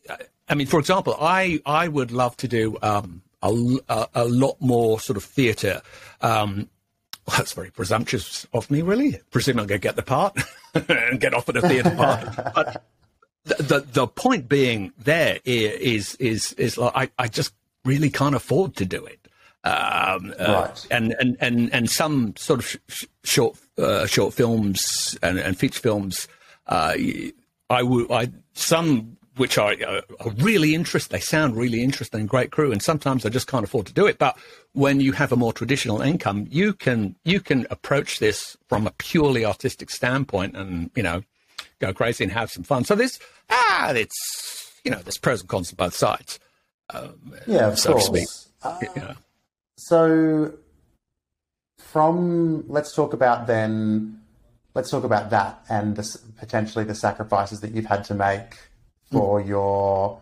[0.48, 4.56] I mean, for example, I I would love to do um, a, a, a, lot
[4.60, 5.82] more sort of theatre.
[6.20, 6.68] Um,
[7.26, 9.20] well, that's very presumptuous of me, really.
[9.30, 10.36] Presuming I'm going to get the part
[10.88, 12.28] and get offered a theatre part.
[12.54, 12.84] But
[13.44, 18.34] the, the, the point being there is is is like I, I just really can't
[18.34, 19.20] afford to do it.
[19.64, 20.86] Um, uh, right.
[20.90, 25.80] and, and, and, and some sort of sh- short uh, short films and, and feature
[25.80, 26.28] films,
[26.66, 26.94] uh,
[27.70, 31.16] I would I some which are, uh, are, really interesting.
[31.16, 34.18] They sound really interesting, great crew, and sometimes I just can't afford to do it.
[34.18, 34.36] But
[34.72, 38.92] when you have a more traditional income, you can you can approach this from a
[38.92, 41.22] purely artistic standpoint, and you know,
[41.80, 42.84] go crazy and have some fun.
[42.84, 43.18] So this
[43.50, 46.38] ah, it's you know, there's pros and cons on both sides.
[46.90, 48.50] Um, yeah, of so course.
[48.62, 49.14] Uh, you know.
[49.76, 50.52] So,
[51.78, 54.20] from let's talk about then.
[54.74, 58.58] Let's talk about that and the, potentially the sacrifices that you've had to make
[59.14, 60.20] for your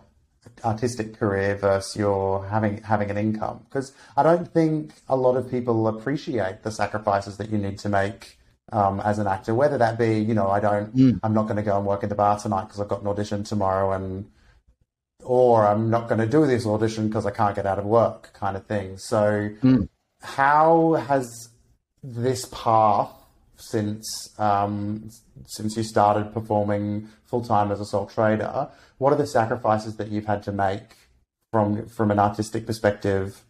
[0.65, 5.51] artistic career versus your having having an income because I don't think a lot of
[5.51, 8.39] people appreciate the sacrifices that you need to make
[8.73, 9.55] um, as an actor.
[9.55, 11.21] Whether that be, you know, I don't, mm.
[11.23, 13.09] I'm not going to go and work in the bar tonight because I've got an
[13.09, 14.31] audition tomorrow, and
[15.23, 18.33] or I'm not going to do this audition because I can't get out of work,
[18.33, 18.97] kind of thing.
[18.97, 19.89] So, mm.
[20.23, 21.51] how has
[22.03, 23.11] this path
[23.71, 25.09] since um,
[25.47, 28.69] since you started performing full time as a sole trader.
[28.99, 30.97] What are the sacrifices that you've had to make
[31.51, 33.43] from from an artistic perspective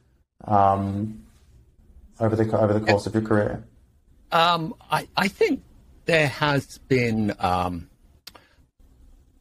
[0.45, 1.25] um,
[2.21, 3.65] over the over the course of your career?
[4.31, 5.63] Um, I, I think
[6.07, 7.35] there has been.
[7.39, 7.89] Um,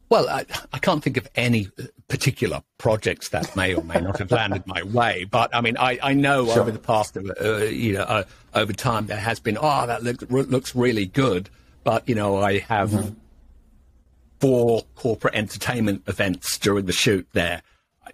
[0.08, 1.68] well, I, I, can't think of any
[2.12, 5.98] particular projects that may or may not have landed my way, but I mean, I,
[6.02, 6.60] I know sure.
[6.60, 10.22] over the past, uh, you know, uh, over time there has been, oh, that looks,
[10.30, 11.48] looks really good,
[11.84, 13.14] but you know, I have mm-hmm.
[14.40, 17.62] four corporate entertainment events during the shoot there.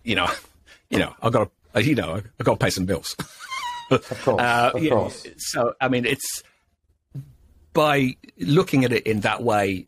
[0.05, 0.29] You know,
[0.91, 3.17] you know, I've got to, you know, I've got to pay some bills.
[3.91, 5.27] of course, uh, of course.
[5.39, 6.45] So, I mean, it's
[7.73, 9.87] by looking at it in that way,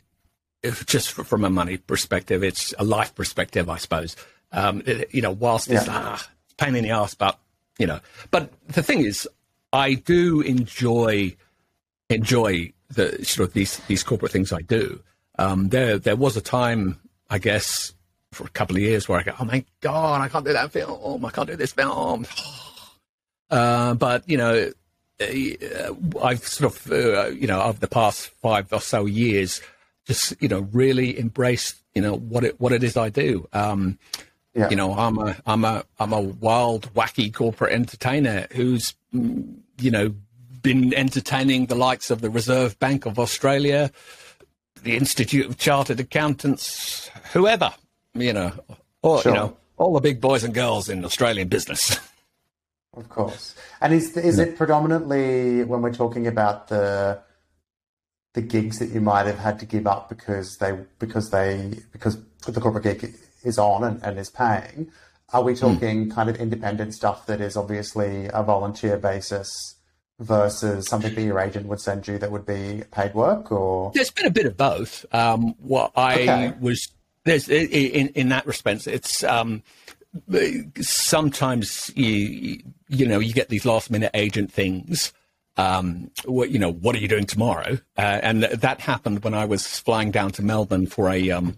[0.86, 4.16] just from a money perspective, it's a life perspective, I suppose.
[4.52, 5.92] Um, it, you know, whilst it's yeah.
[5.94, 7.38] ah, pain in the ass, but
[7.78, 9.28] you know, but the thing is,
[9.72, 11.36] I do enjoy
[12.08, 15.02] enjoy the sort of these these corporate things I do.
[15.38, 17.94] Um, there there was a time, I guess,
[18.32, 20.72] for a couple of years where I go, oh my god, I can't do that
[20.72, 22.26] film, I can't do this film.
[23.52, 24.70] Uh, but you know,
[25.20, 29.60] uh, I've sort of, uh, you know, over the past five or so years,
[30.10, 33.48] just you know, really embrace you know, what it what it is I do.
[33.52, 33.98] Um,
[34.54, 34.68] yeah.
[34.68, 39.90] You know, I'm a I'm a I'm a wild, wacky corporate entertainer who's, mm, you
[39.90, 40.14] know,
[40.62, 43.90] been entertaining the likes of the Reserve Bank of Australia,
[44.82, 47.72] the Institute of Chartered Accountants, whoever,
[48.14, 48.52] you know,
[49.02, 49.32] or sure.
[49.32, 51.98] you know, all the big boys and girls in Australian business.
[52.92, 53.54] Of course.
[53.80, 57.20] And is is it predominantly when we're talking about the
[58.34, 62.16] the gigs that you might have had to give up because they because they because
[62.46, 64.90] the corporate gig is on and, and is paying?
[65.32, 65.60] Are we hmm.
[65.60, 66.14] talking mm.
[66.14, 69.76] kind of independent stuff that is obviously a volunteer basis
[70.20, 74.10] versus something that your agent would send you that would be paid work or there's
[74.10, 76.52] been a bit of both um, what i okay.
[76.60, 76.88] was
[77.24, 79.62] there's in in that respect it's um,
[80.80, 85.12] sometimes you you know you get these last minute agent things
[85.60, 89.44] um, what you know what are you doing tomorrow uh, and that happened when i
[89.44, 91.56] was flying down to melbourne for a um,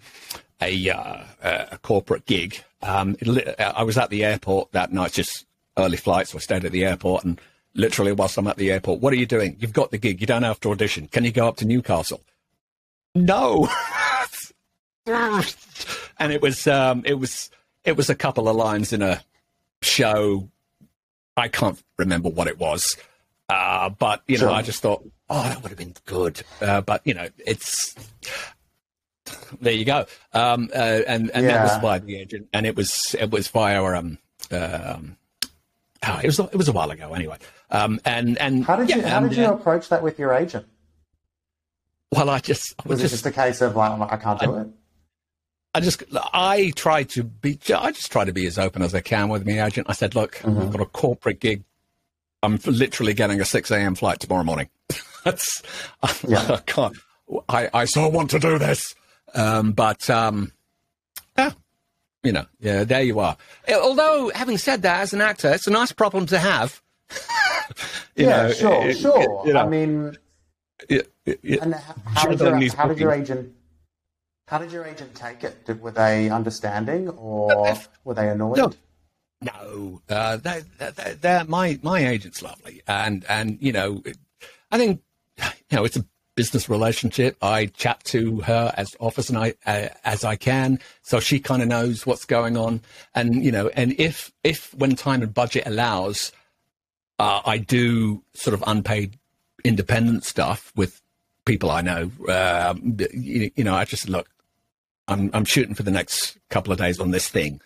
[0.61, 5.47] a, uh, a corporate gig um, it, i was at the airport that night just
[5.77, 7.41] early flights so i stayed at the airport and
[7.75, 9.01] literally whilst I'm at the airport.
[9.01, 9.57] What are you doing?
[9.59, 10.21] You've got the gig.
[10.21, 11.09] You don't have to audition.
[11.09, 12.21] Can you go up to Newcastle?
[13.15, 13.69] No.
[15.07, 17.51] and it was um, it was
[17.85, 19.23] it was a couple of lines in a
[19.83, 20.49] show.
[21.37, 22.97] I can't remember what it was,
[23.53, 24.51] uh, but you know, sure.
[24.51, 26.43] I just thought, oh, that would have been good.
[26.61, 27.95] Uh, but you know, it's
[29.61, 29.73] there.
[29.73, 30.07] You go.
[30.33, 31.53] Um, uh, and and yeah.
[31.53, 34.19] that was by the agent, and it was it was via um,
[34.51, 35.17] um
[36.07, 37.37] oh, it was it was a while ago anyway.
[37.71, 40.67] Um, and and how did yeah, you how did you approach that with your agent?
[42.11, 44.55] Well, I just I was, was it just a case of like I can't do
[44.55, 44.69] I, it.
[45.75, 49.01] I just I try to be I just try to be as open as I
[49.01, 49.87] can with my agent.
[49.89, 50.61] I said, look, mm-hmm.
[50.61, 51.65] I've got a corporate gig.
[52.43, 53.95] I'm literally getting a six a.m.
[53.95, 54.69] flight tomorrow morning.
[55.25, 55.63] That's
[56.27, 56.47] yeah.
[56.51, 56.97] I can't.
[57.49, 58.95] I I so want to do this,
[59.35, 60.53] um, but um,
[61.39, 61.53] yeah,
[62.23, 63.37] you know, yeah, there you are.
[63.73, 66.83] Although, having said that, as an actor, it's a nice problem to have.
[68.17, 69.23] yeah, know, sure, it, sure.
[69.23, 70.17] It, you know, I mean,
[70.89, 71.13] it,
[71.61, 73.55] and how, did your, how did your agent?
[74.49, 75.65] How did your agent take it?
[75.65, 78.59] Did, were they understanding or were they annoyed?
[78.59, 78.73] No,
[79.43, 80.03] no.
[80.09, 84.03] Uh, they're, they're, they're, my my agent's lovely, and and you know,
[84.71, 85.03] I think
[85.39, 87.37] you know it's a business relationship.
[87.43, 91.69] I chat to her as often I, uh, as I can, so she kind of
[91.69, 92.81] knows what's going on.
[93.15, 96.33] And you know, and if if when time and budget allows,
[97.19, 99.19] uh, I do sort of unpaid
[99.65, 101.01] independent stuff with
[101.45, 102.11] people I know.
[102.29, 102.75] Uh,
[103.13, 104.29] you, you, know, I just look.
[105.09, 107.61] I'm I'm shooting for the next couple of days on this thing.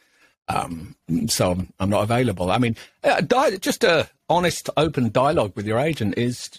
[0.48, 0.94] Um,
[1.26, 2.50] so I'm, I'm, not available.
[2.50, 6.50] I mean, uh, di- just a honest, open dialogue with your agent is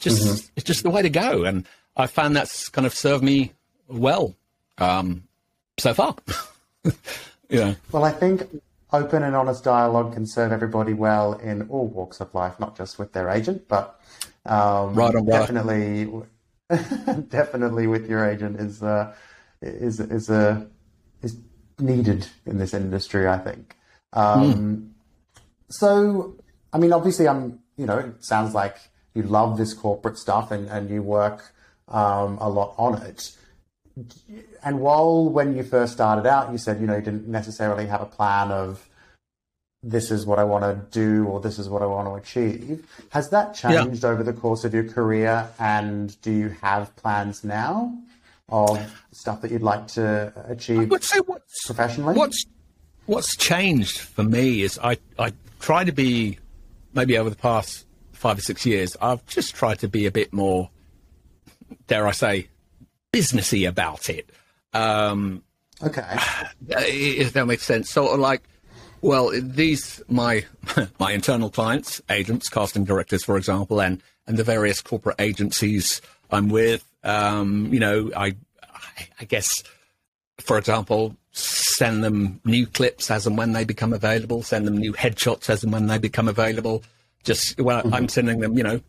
[0.00, 0.46] just mm-hmm.
[0.56, 3.52] it's just the way to go, and I found that's kind of served me
[3.86, 4.34] well
[4.78, 5.24] um,
[5.78, 6.16] so far.
[7.48, 7.74] yeah.
[7.92, 8.42] Well, I think
[8.92, 12.98] open and honest dialogue can serve everybody well in all walks of life, not just
[12.98, 14.00] with their agent, but
[14.46, 16.10] um, right on, definitely,
[17.28, 19.14] definitely with your agent is uh,
[19.62, 20.66] is is a
[21.80, 23.28] needed in this industry.
[23.28, 23.76] I think.
[24.12, 24.88] Um, mm.
[25.70, 26.36] So,
[26.72, 27.60] I mean, obviously, I'm.
[27.76, 28.76] You know, it sounds like
[29.14, 31.52] you love this corporate stuff and, and you work
[31.88, 33.32] um, a lot on it.
[34.62, 38.00] And while when you first started out, you said, you know, you didn't necessarily have
[38.00, 38.88] a plan of
[39.82, 42.86] this is what I want to do or this is what I want to achieve.
[43.10, 44.10] Has that changed yeah.
[44.10, 45.48] over the course of your career?
[45.58, 47.96] And do you have plans now
[48.48, 52.14] of stuff that you'd like to achieve what's, professionally?
[52.14, 52.46] What's,
[53.06, 56.38] what's changed for me is I, I try to be,
[56.94, 60.32] maybe over the past five or six years, I've just tried to be a bit
[60.32, 60.70] more,
[61.86, 62.48] dare I say,
[63.12, 64.30] businessy about it.
[64.72, 65.42] Um,
[65.82, 66.18] okay,
[66.68, 67.90] if that makes sense.
[67.90, 68.42] Sort of like,
[69.00, 70.44] well, these my
[70.98, 76.48] my internal clients, agents, casting directors, for example, and and the various corporate agencies I'm
[76.48, 76.84] with.
[77.04, 78.36] Um, you know, I
[79.20, 79.52] I guess,
[80.38, 84.42] for example, send them new clips as and when they become available.
[84.42, 86.82] Send them new headshots as and when they become available.
[87.24, 87.94] Just well, mm-hmm.
[87.94, 88.80] I'm sending them, you know,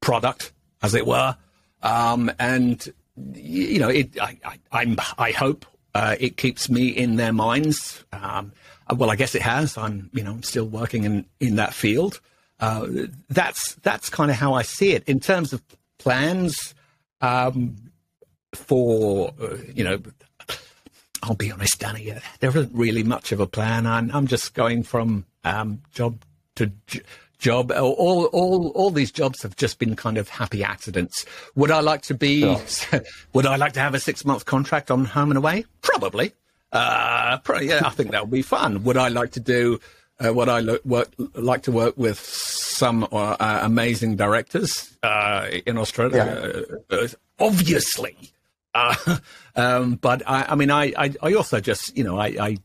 [0.00, 1.36] product as it were,
[1.82, 2.92] um, and
[3.34, 4.20] you know, it.
[4.20, 4.38] I,
[4.72, 8.04] I, am I hope uh, it keeps me in their minds.
[8.12, 8.52] Um,
[8.94, 9.78] well, I guess it has.
[9.78, 12.20] I'm, you know, I'm still working in in that field.
[12.58, 12.86] Uh,
[13.28, 15.62] that's that's kind of how I see it in terms of
[15.98, 16.74] plans
[17.20, 17.76] um,
[18.54, 20.00] for uh, you know.
[21.22, 22.14] I'll be honest, Danny.
[22.40, 23.86] There isn't really much of a plan.
[23.86, 26.24] I'm, I'm just going from um, job
[26.56, 26.72] to
[27.38, 27.72] job.
[27.72, 31.26] All, all, all these jobs have just been kind of happy accidents.
[31.56, 32.44] Would I like to be?
[33.32, 35.64] Would I like to have a six month contract on Home and Away?
[35.82, 36.32] Probably.
[36.72, 38.84] Uh, probably, yeah, I think that would be fun.
[38.84, 39.80] Would I like to do?
[40.24, 42.18] Uh, would I lo- work, like to work with
[42.80, 46.24] some uh, amazing directors uh, in Australia?
[46.90, 46.96] Yeah.
[46.96, 48.16] Uh, obviously.
[48.74, 49.18] Uh,
[49.56, 52.56] um, but I, I mean, I, I, I, also just, you know, I,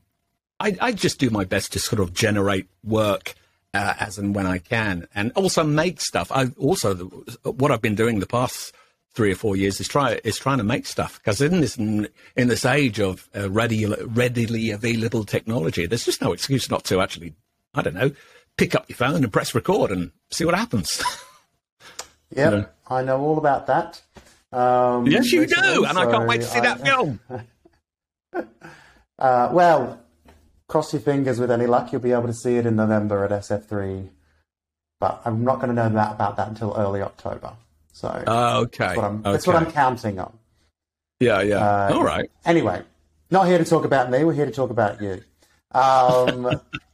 [0.61, 3.35] I, I, just do my best to sort of generate work
[3.73, 6.31] uh, as and when I can, and also make stuff.
[6.31, 6.95] I also
[7.43, 8.73] what I've been doing the past
[9.15, 12.07] three or four years is try is trying to make stuff because in this in
[12.35, 17.33] this age of uh, ready, readily available technology, there's just no excuse not to actually,
[17.73, 18.11] I don't know,
[18.57, 21.03] pick up your phone and press record and see what happens.
[22.35, 22.65] Yeah, you know?
[22.87, 24.01] I know all about that.
[24.51, 27.19] Um, yes, you do, and I can't wait to see I, that film.
[29.19, 30.01] uh, well,
[30.67, 33.31] cross your fingers with any luck, you'll be able to see it in November at
[33.31, 34.09] SF3.
[34.99, 37.53] But I'm not going to know that about that until early October.
[37.91, 38.87] So uh, okay.
[38.87, 39.31] That's what, I'm, okay.
[39.31, 40.37] that's what I'm counting on.
[41.19, 41.57] Yeah, yeah.
[41.57, 42.29] Uh, All right.
[42.43, 42.81] Anyway,
[43.31, 44.23] not here to talk about me.
[44.23, 45.21] We're here to talk about you.
[45.71, 46.59] Um,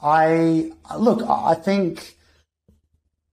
[0.00, 1.22] I look.
[1.28, 2.16] I think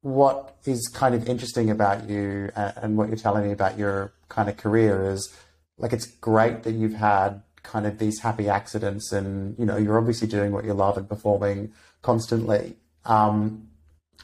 [0.02, 4.14] what is kind of interesting about you and, and what you're telling me about your
[4.30, 5.34] kind of career is
[5.78, 9.98] like it's great that you've had kind of these happy accidents and you know you're
[9.98, 12.76] obviously doing what you love and performing constantly.
[13.06, 13.68] Um,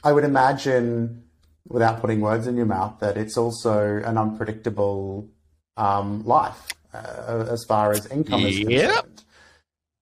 [0.04, 1.24] i would imagine
[1.68, 5.30] without putting words in your mouth that it's also an unpredictable
[5.78, 9.24] um, life uh, as far as income is concerned.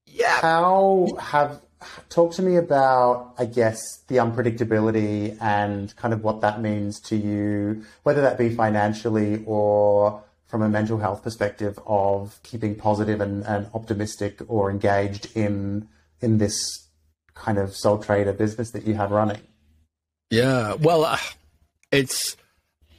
[0.06, 1.62] Yeah how have
[2.10, 7.16] talk to me about i guess the unpredictability and kind of what that means to
[7.16, 13.46] you whether that be financially or from a mental health perspective of keeping positive and,
[13.46, 15.88] and optimistic or engaged in
[16.22, 16.88] in this
[17.36, 19.40] kind of sole trader business that you have running?
[20.32, 21.18] Yeah, well, uh,
[21.92, 22.36] it's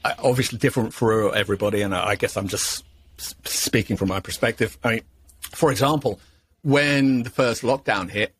[0.04, 2.84] uh, obviously different for everybody, and I guess I'm just
[3.18, 4.78] speaking from my perspective.
[4.82, 5.02] I mean,
[5.40, 6.20] for example,
[6.62, 8.34] when the first lockdown hit,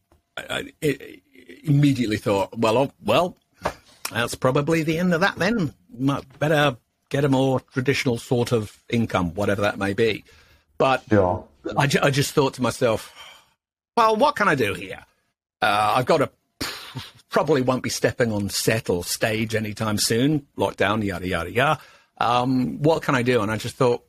[0.48, 1.20] I, I
[1.64, 3.36] immediately thought, well, oh, well,
[4.12, 5.36] that's probably the end of that.
[5.36, 5.74] Then
[6.38, 6.76] better
[7.08, 10.24] get a more traditional sort of income, whatever that may be.
[10.78, 11.38] But yeah.
[11.76, 13.12] I, ju- I just thought to myself,
[13.96, 15.04] well, what can I do here?
[15.60, 16.30] Uh, I've got to
[17.28, 20.46] probably won't be stepping on set or stage anytime soon.
[20.56, 21.80] Lockdown, yada yada yada.
[22.18, 23.40] Um, what can I do?
[23.40, 24.04] And I just thought,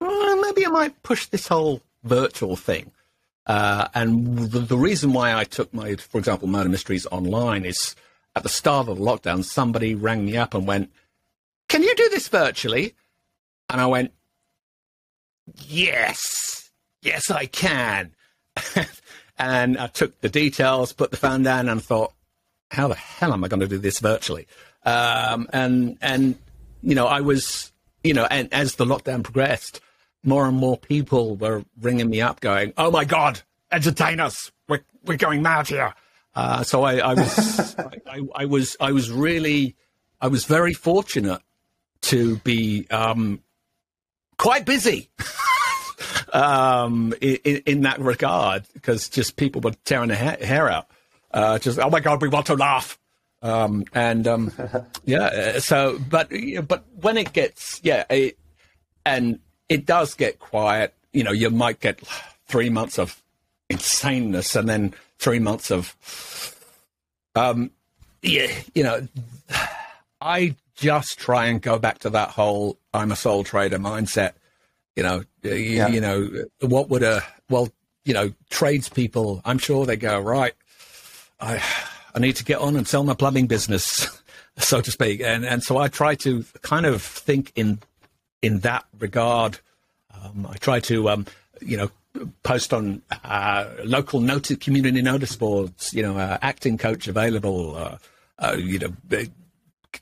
[0.00, 2.92] well, maybe I might push this whole virtual thing.
[3.46, 7.96] Uh, and the, the, reason why I took my, for example, murder mysteries online is
[8.36, 10.92] at the start of the lockdown, somebody rang me up and went,
[11.68, 12.94] can you do this virtually?
[13.68, 14.12] And I went,
[15.68, 16.70] Yes,
[17.02, 18.12] yes, I can.
[19.38, 22.12] and I took the details, put the phone down, and thought,
[22.70, 24.46] How the hell am I going to do this virtually?
[24.84, 26.36] Um, and, and,
[26.82, 27.72] you know, I was,
[28.02, 29.80] you know, and as the lockdown progressed,
[30.22, 34.52] more and more people were ringing me up going, Oh my God, entertain us.
[34.68, 35.94] We're, we're going mad here.
[36.34, 37.74] Uh, so I, I was,
[38.06, 39.76] I, I, was, I was really,
[40.20, 41.40] I was very fortunate
[42.02, 43.40] to be um,
[44.38, 45.10] quite busy
[46.32, 50.88] um, in, in, that regard because just people were tearing their hair out.
[51.30, 52.98] Uh, just oh my god, we want to laugh.
[53.42, 54.52] Um, and um,
[55.04, 56.30] yeah, so but
[56.66, 58.38] but when it gets yeah, it,
[59.04, 59.38] and
[59.70, 60.92] it does get quiet.
[61.14, 62.00] You know, you might get
[62.46, 63.22] three months of
[63.70, 65.96] insaneness and then three months of
[67.34, 67.70] um,
[68.22, 69.08] yeah, you know,
[70.20, 74.32] I just try and go back to that whole I'm a sole trader mindset.
[74.96, 75.88] You know, you, yeah.
[75.88, 76.28] you know,
[76.60, 77.68] what would a, well,
[78.04, 80.54] you know, tradespeople, I'm sure they go, right,
[81.38, 81.62] I,
[82.14, 84.20] I need to get on and sell my plumbing business,
[84.58, 85.20] so to speak.
[85.20, 87.78] And, and so I try to kind of think in,
[88.42, 89.58] in that regard.
[90.12, 91.26] Um, I try to, um,
[91.60, 91.90] you know,
[92.42, 97.98] post on uh, local noted community notice boards, you know, uh, acting coach available, uh,
[98.38, 98.92] uh you know,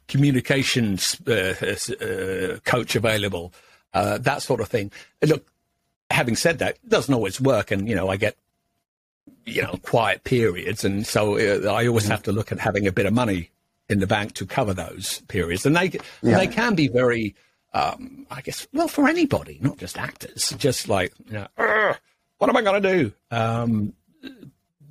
[0.06, 1.54] communications uh,
[2.00, 3.52] uh, coach available,
[3.94, 4.90] uh, that sort of thing.
[5.22, 5.46] Look,
[6.10, 8.36] having said that, it doesn't always work, and you know I get
[9.44, 12.12] you know quiet periods, and so uh, I always mm-hmm.
[12.12, 13.50] have to look at having a bit of money
[13.88, 15.90] in the bank to cover those periods, and they
[16.22, 16.38] yeah.
[16.38, 17.34] they can be very.
[17.78, 21.46] Um, I guess, well, for anybody, not just actors, just like, you know,
[22.38, 23.12] what am I going to do?
[23.30, 23.92] Um,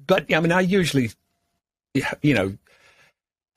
[0.06, 1.12] but I mean, I usually,
[2.22, 2.58] you know,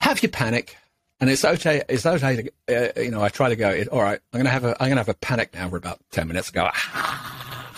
[0.01, 0.75] have your panic,
[1.19, 1.83] and it's okay.
[1.87, 2.49] It's okay.
[2.67, 3.83] To, uh, you know, I try to go.
[3.91, 4.75] All right, I'm gonna have a.
[4.81, 6.49] I'm gonna have a panic now for about ten minutes.
[6.49, 7.71] Go, ah,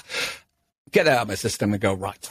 [0.91, 1.93] get out of my system and go.
[1.93, 2.29] Right,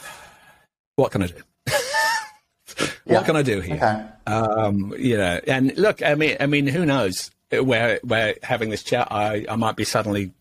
[0.95, 1.35] what can I do?
[1.65, 3.23] what Yeah.
[3.23, 3.75] can I do here?
[3.75, 4.05] Okay.
[4.25, 7.29] Um, you know, and look, I mean, I mean, who knows?
[7.61, 10.31] Where we're having this chat, I, I might be suddenly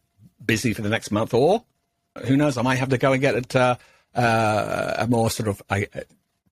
[0.44, 1.64] busy for the next month, or
[2.26, 2.56] who knows?
[2.56, 3.76] I might have to go and get it, uh,
[4.14, 6.04] uh, a more sort of a, a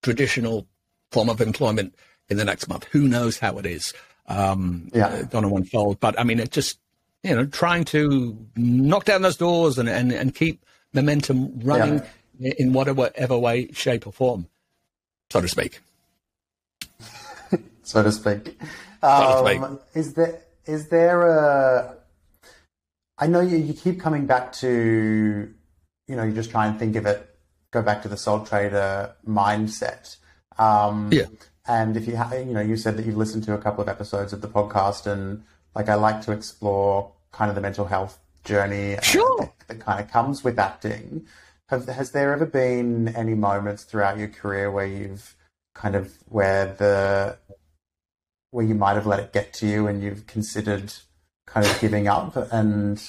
[0.03, 0.67] traditional
[1.11, 1.95] form of employment
[2.29, 2.85] in the next month.
[2.93, 3.93] Who knows how it is?
[4.27, 5.23] Um, Yeah.
[5.25, 6.01] going to unfold.
[6.01, 6.79] But I mean, it just
[7.23, 12.03] you know, trying to knock down those doors and and, and keep momentum running
[12.41, 14.47] in whatever, way, shape, or form,
[15.31, 15.81] so to speak.
[17.83, 18.59] so to speak.
[19.03, 19.63] So to speak.
[19.63, 20.41] Um, is there
[20.71, 21.97] is there a?
[23.19, 25.53] I know you, you keep coming back to,
[26.09, 27.29] you know, you just try and think of it,
[27.71, 30.17] go back to the sole trader mindset.
[30.59, 31.27] Um, Yeah.
[31.67, 33.89] And if you ha- you know, you said that you've listened to a couple of
[33.89, 35.45] episodes of the podcast, and
[35.75, 39.39] like I like to explore kind of the mental health journey uh, Sure.
[39.41, 41.27] that, that kind of comes with acting.
[41.69, 45.37] Have, has there ever been any moments throughout your career where you've
[45.75, 47.37] kind of where the
[48.51, 50.93] where you might have let it get to you and you've considered
[51.47, 52.37] kind of giving up?
[52.53, 53.03] And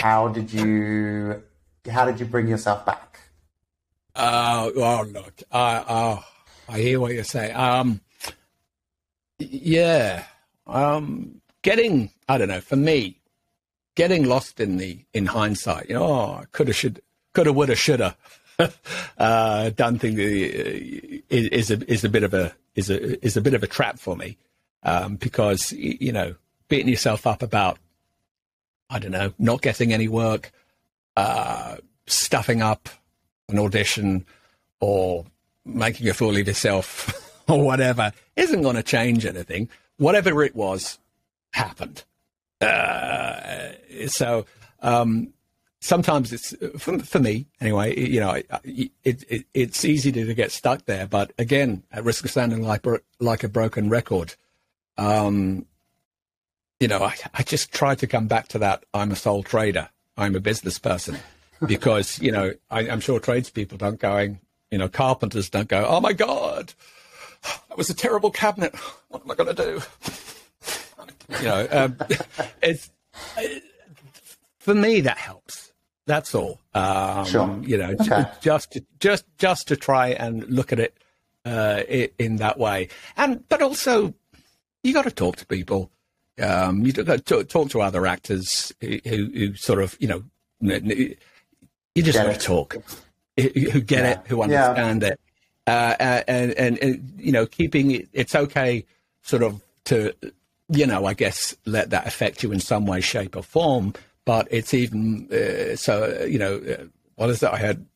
[0.00, 1.42] how did you
[1.90, 3.10] how did you bring yourself back?
[4.14, 6.24] Uh, oh, look, I, oh,
[6.68, 7.54] I hear what you're saying.
[7.56, 8.00] Um,
[9.38, 10.24] yeah,
[10.66, 13.18] um, getting, I don't know, for me,
[13.94, 17.00] getting lost in the, in hindsight, you know, oh, coulda, should,
[17.34, 18.16] coulda, woulda, shoulda,
[19.18, 23.36] uh, done thing uh, is, is a, is a bit of a, is a, is
[23.36, 24.36] a bit of a trap for me.
[24.82, 26.36] Um, because, you know,
[26.68, 27.78] beating yourself up about,
[28.88, 30.52] I don't know, not getting any work,
[31.16, 32.88] uh, stuffing up
[33.48, 34.24] an audition
[34.80, 35.26] or
[35.64, 39.68] making a fool of yourself or whatever isn't going to change anything.
[39.98, 40.98] Whatever it was
[41.52, 42.04] happened.
[42.60, 43.72] Uh,
[44.06, 44.46] so
[44.80, 45.32] um,
[45.80, 47.98] sometimes it's for, for me anyway.
[47.98, 51.06] You know, it, it, it's easy to, to get stuck there.
[51.06, 52.86] But again, at risk of sounding like
[53.18, 54.34] like a broken record,
[54.96, 55.66] um,
[56.78, 58.84] you know, I, I just try to come back to that.
[58.94, 59.90] I'm a sole trader.
[60.16, 61.18] I'm a business person
[61.66, 64.40] because you know I, I'm sure tradespeople don't going.
[64.70, 65.84] You know, carpenters don't go.
[65.88, 66.74] Oh my God,
[67.68, 68.74] that was a terrible cabinet.
[69.08, 69.82] What am I going to do?
[71.38, 71.96] You know, um,
[72.62, 72.90] it's
[74.58, 75.69] for me that helps.
[76.10, 76.58] That's all.
[76.74, 77.48] Um, Sure.
[77.62, 78.24] You know, Okay.
[78.40, 80.92] just to, just just to try and look at it
[81.44, 81.82] uh,
[82.18, 84.12] in that way, and but also
[84.82, 85.88] you got to talk to people.
[86.42, 90.24] Um, you got to talk to other actors who, who, sort of, you know,
[91.94, 92.76] you just got to talk,
[93.36, 94.10] who get Yeah.
[94.12, 94.44] it, who Yeah.
[94.44, 95.20] understand it,
[95.66, 98.08] uh, uh, and, and and you know, keeping it.
[98.12, 98.84] It's okay,
[99.22, 100.12] sort of, to
[100.72, 103.92] you know, I guess let that affect you in some way, shape, or form.
[104.24, 106.84] But it's even uh, so, you know, uh,
[107.16, 107.54] what is that?
[107.54, 107.86] I had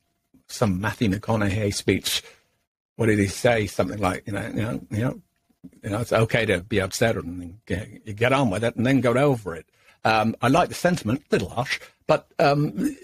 [0.49, 2.22] some Matthew McConaughey speech.
[2.97, 3.66] What did he say?
[3.66, 5.22] Something like, you know, you know, you know,
[5.83, 9.01] you know, it's okay to be upset and get, get on with it and then
[9.01, 9.66] go over it.
[10.05, 12.97] Um, I like the sentiment, a little harsh, but um,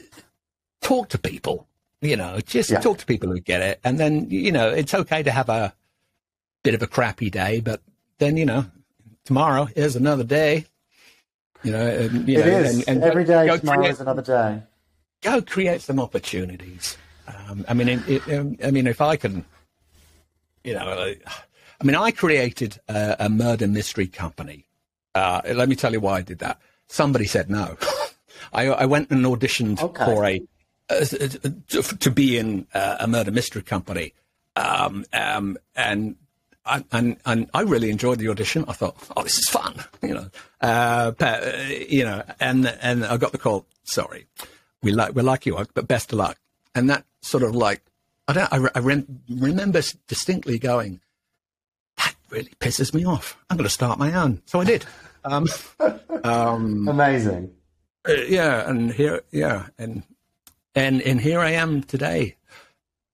[0.81, 1.67] talk to people.
[2.03, 2.81] You know, just Yeah.
[2.81, 5.75] talk to people who get it, and then you know it's okay to have a
[6.63, 7.83] bit of a crappy day, but
[8.19, 8.65] then you know
[9.25, 10.65] tomorrow is another day.
[11.63, 14.01] You know, and, you it know, is and, and every day go tomorrow create- is
[14.01, 14.63] another day
[15.23, 16.97] go create some opportunities.
[17.29, 19.45] Um, I mean, it, it, um, I mean, if I can,
[20.65, 21.15] you know,
[21.81, 24.65] I mean, I created a, a murder mystery company.
[25.15, 26.59] Uh, let me tell you why I did that.
[26.89, 27.77] Somebody said no.
[28.53, 30.05] I, I went and auditioned Okay.
[30.05, 30.43] for a
[30.89, 31.05] uh,
[31.69, 34.15] to, to be in uh, a murder mystery company,
[34.57, 36.17] um, um, and
[36.65, 38.65] I, and and I really enjoyed the audition.
[38.69, 40.31] I thought, oh, this is fun, you know,
[40.61, 41.57] uh, but, uh,
[41.89, 43.67] you know, and and I got the call.
[43.85, 44.27] Sorry,
[44.83, 46.39] we like we like you, but best of luck.
[46.75, 47.83] And that sort of like
[48.29, 51.01] I don't I, re- I rem- remember distinctly going,
[51.97, 53.37] that really pisses me off.
[53.49, 54.43] I'm going to start my own.
[54.47, 54.85] So I did.
[55.25, 55.47] Um,
[56.25, 57.53] um, amazing
[58.09, 60.03] uh, yeah, and here, yeah, and
[60.75, 62.37] and and here I am today.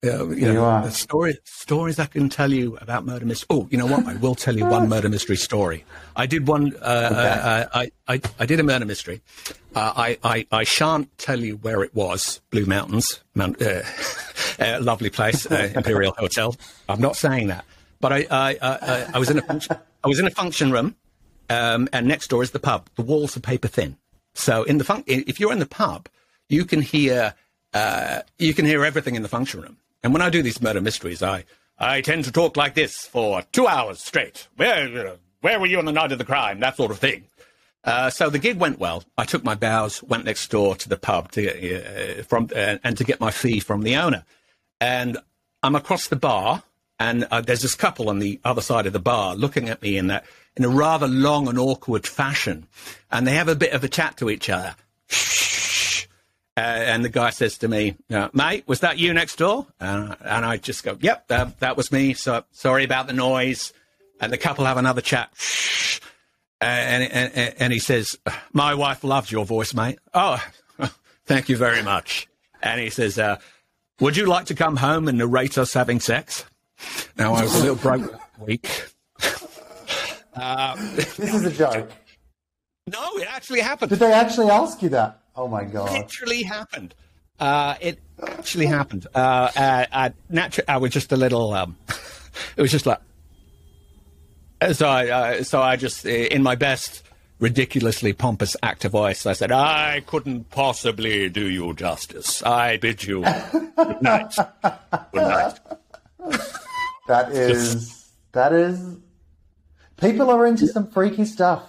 [0.05, 0.91] Uh, you you know, are.
[0.91, 3.47] story, stories I can tell you about murder mystery.
[3.51, 4.07] Oh, you know what?
[4.07, 5.85] I will tell you one murder mystery story.
[6.15, 6.75] I did one.
[6.77, 9.23] Uh, uh, I, I I did a murder mystery.
[9.75, 12.41] Uh, I, I I shan't tell you where it was.
[12.51, 13.83] Blue Mountains, Mount, uh,
[14.59, 16.55] uh, lovely place, uh, Imperial Hotel.
[16.89, 17.65] I'm not saying that,
[18.01, 20.71] but I I, I, I I was in a function, I was in a function
[20.71, 20.95] room,
[21.49, 22.91] um, and next door is the pub.
[22.97, 23.97] The walls are paper thin.
[24.35, 26.09] So in the fun- if you're in the pub,
[26.51, 27.33] you can hear
[27.73, 29.79] uh, you can hear everything in the function room.
[30.07, 31.45] And when I do these murder mysteries, I
[31.81, 34.47] I tend to talk like this for two hours straight.
[34.55, 36.61] Where where were you on the night of the crime?
[36.61, 37.25] That sort of thing.
[37.83, 39.03] Uh, so the gig went well.
[39.19, 42.77] I took my bows, went next door to the pub to get, uh, from uh,
[42.85, 44.25] and to get my fee from the owner.
[44.81, 45.19] And
[45.65, 46.63] I'm across the bar
[47.01, 49.99] and uh, there's this couple on the other side of the bar looking at me
[49.99, 52.69] in that in a rather long and awkward fashion,
[53.11, 54.77] and they have a bit of a chat to each other.
[56.57, 60.15] Uh, and the guy says to me, uh, "Mate, was that you next door?" Uh,
[60.23, 62.15] and I just go, "Yep, that, that was me.
[62.15, 63.75] So sorry about the noise."
[64.19, 65.31] And the couple have another chat.
[66.59, 68.19] And, and, and he says,
[68.55, 70.43] "My wife loves your voice, mate." Oh,
[71.27, 72.27] thank you very much.
[72.63, 73.37] And he says, uh,
[74.01, 76.47] "Would you like to come home and narrate us having sex?"
[77.19, 78.63] Now I was a little broke that week.
[80.97, 81.91] this is a joke.
[82.87, 83.91] No, it actually happened.
[83.91, 85.21] Did they actually ask you that?
[85.37, 85.91] Oh my god!
[85.95, 86.95] It literally happened.
[87.39, 89.07] Uh, it actually happened.
[89.15, 89.19] Uh,
[89.55, 91.53] uh, I, natu- I was just a little.
[91.53, 91.77] Um,
[92.57, 93.01] it was just like.
[94.73, 97.03] So I, uh, so I just, uh, in my best
[97.39, 102.43] ridiculously pompous actor voice, I said, "I couldn't possibly do you justice.
[102.43, 103.23] I bid you
[103.77, 104.35] good night.
[104.63, 105.59] Good night."
[107.09, 108.97] That is that is.
[109.97, 111.63] People are into some freaky stuff.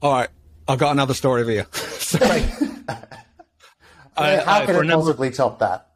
[0.00, 0.28] All right,
[0.68, 1.64] I've got another story for you.
[1.72, 2.42] Sorry.
[4.16, 5.86] I- How I- can for it possibly top that?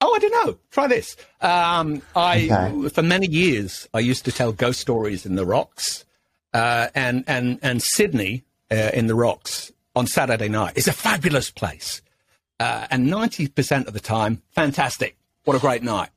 [0.00, 0.58] Oh, I don't know.
[0.72, 1.16] Try this.
[1.40, 2.88] Um, I Okay.
[2.88, 6.04] for many years I used to tell ghost stories in the rocks,
[6.52, 11.52] uh, and and and Sydney uh, in the rocks on Saturday night is a fabulous
[11.52, 12.02] place,
[12.58, 15.16] uh, and ninety percent of the time, fantastic.
[15.44, 16.08] What a great night.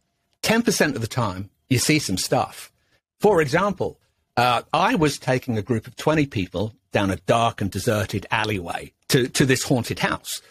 [0.42, 2.72] Ten percent of the time, you see some stuff.
[3.20, 4.00] For example,
[4.38, 8.94] uh, I was taking a group of twenty people down a dark and deserted alleyway
[9.10, 10.42] to to this haunted house.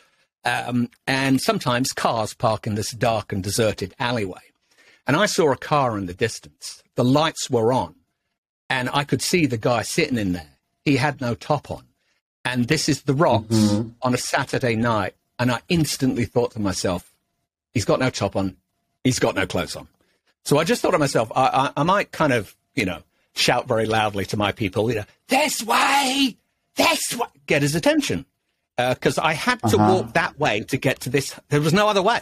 [0.45, 4.43] Um, and sometimes cars park in this dark and deserted alleyway.
[5.07, 6.83] And I saw a car in the distance.
[6.97, 7.95] The lights were on,
[8.69, 10.59] and I could see the guy sitting in there.
[10.85, 11.85] He had no top on.
[12.45, 13.57] And this is the rocks
[14.03, 15.15] on a Saturday night.
[15.39, 17.13] And I instantly thought to myself,
[17.73, 18.57] he's got no top on,
[19.03, 19.89] he's got no clothes on.
[20.45, 23.03] So I just thought to myself, I, I, I might kind of, you know,
[23.35, 26.37] shout very loudly to my people, you know, this way,
[26.77, 28.27] this way, get his attention.
[28.77, 29.95] Uh, because I had to uh-huh.
[29.95, 31.39] walk that way to get to this.
[31.49, 32.21] There was no other way.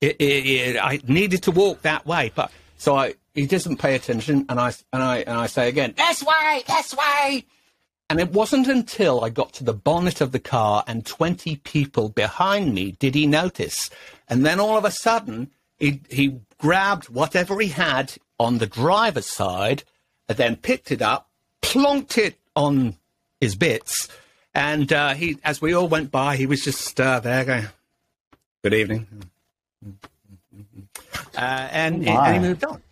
[0.00, 3.96] It, it, it, I needed to walk that way, but so I he doesn't pay
[3.96, 7.44] attention, and I and I and I say again, this way, this way.
[8.08, 12.08] And it wasn't until I got to the bonnet of the car and 20 people
[12.08, 13.88] behind me did he notice.
[14.26, 19.26] And then all of a sudden, he, he grabbed whatever he had on the driver's
[19.26, 19.84] side
[20.36, 21.28] then picked it up,
[21.62, 22.96] plonked it on
[23.40, 24.08] his bits.
[24.54, 27.66] And uh, he, as we all went by, he was just uh, there going,
[28.64, 29.06] good evening.
[31.36, 32.82] Uh, and, Oh, and he moved on.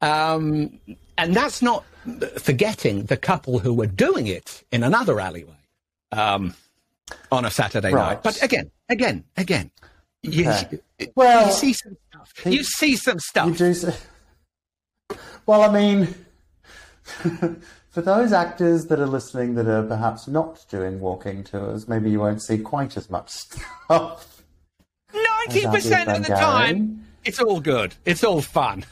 [0.00, 0.80] Um,
[1.16, 1.84] and that's not
[2.38, 5.54] forgetting the couple who were doing it in another alleyway
[6.12, 6.54] um,
[7.32, 8.08] on a Saturday Right.
[8.14, 8.22] night.
[8.22, 9.70] But again, again, again,
[10.22, 10.78] you, Okay.
[10.98, 12.32] you Well, see some stuff.
[12.44, 13.58] You see some stuff.
[13.60, 13.92] You do.
[15.46, 16.12] Well, I mean,
[17.90, 22.20] for those actors that are listening that are perhaps not doing walking tours, maybe you
[22.20, 24.42] won't see quite as much stuff.
[25.12, 27.94] Ninety percent of the time, it's all good.
[28.04, 28.84] It's all fun.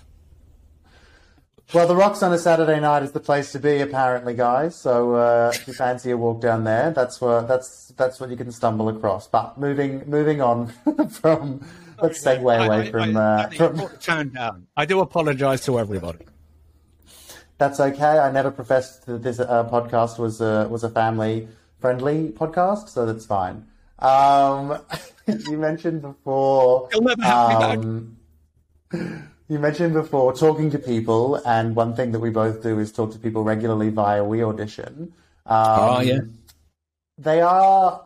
[1.74, 4.76] Well, the Rocks on a Saturday night is the place to be, apparently, guys.
[4.76, 8.36] So uh, if you fancy a walk down there, that's where that's that's what you
[8.36, 9.26] can stumble across.
[9.26, 10.66] But moving moving on
[11.10, 11.66] from,
[12.02, 13.80] let's segue I- away I- from I- uh, from.
[14.08, 14.66] I down.
[14.76, 16.26] I do apologise to everybody.
[17.62, 18.18] That's okay.
[18.18, 21.46] I never professed that this uh, podcast was a was a family
[21.78, 23.68] friendly podcast, so that's fine.
[24.00, 24.78] Um,
[25.48, 26.88] you mentioned before.
[26.92, 27.78] You'll never have me back.
[27.78, 28.16] um,
[29.48, 33.12] You mentioned before talking to people, and one thing that we both do is talk
[33.12, 35.12] to people regularly via We Audition.
[35.46, 36.20] Um, Oh, yeah.
[37.16, 38.02] They are,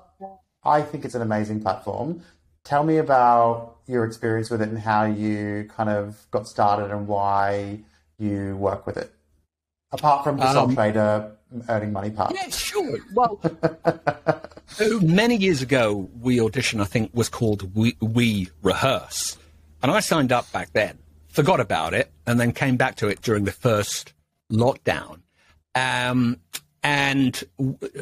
[0.65, 2.21] I think it's an amazing platform.
[2.65, 7.09] Tell me about your experience with it and how you kind of got started and
[7.09, 7.79] why
[8.19, 9.16] you work with it.
[9.93, 11.33] Apart from the Sole Um, Trader
[11.69, 12.35] earning money part.
[12.35, 12.99] Yeah, sure.
[13.15, 13.41] Well,
[15.01, 19.39] many years ago, We Audition, I think, was called We, we Rehearse.
[19.83, 23.23] And I signed up back then, forgot about it, and then came back to it
[23.23, 24.13] during the first
[24.51, 25.21] lockdown.
[25.75, 26.41] Um,
[26.83, 27.43] and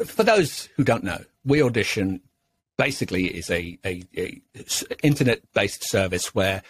[0.05, 2.21] for those who don't know, We Audition
[2.77, 4.03] basically is a a
[5.03, 6.61] internet-based service where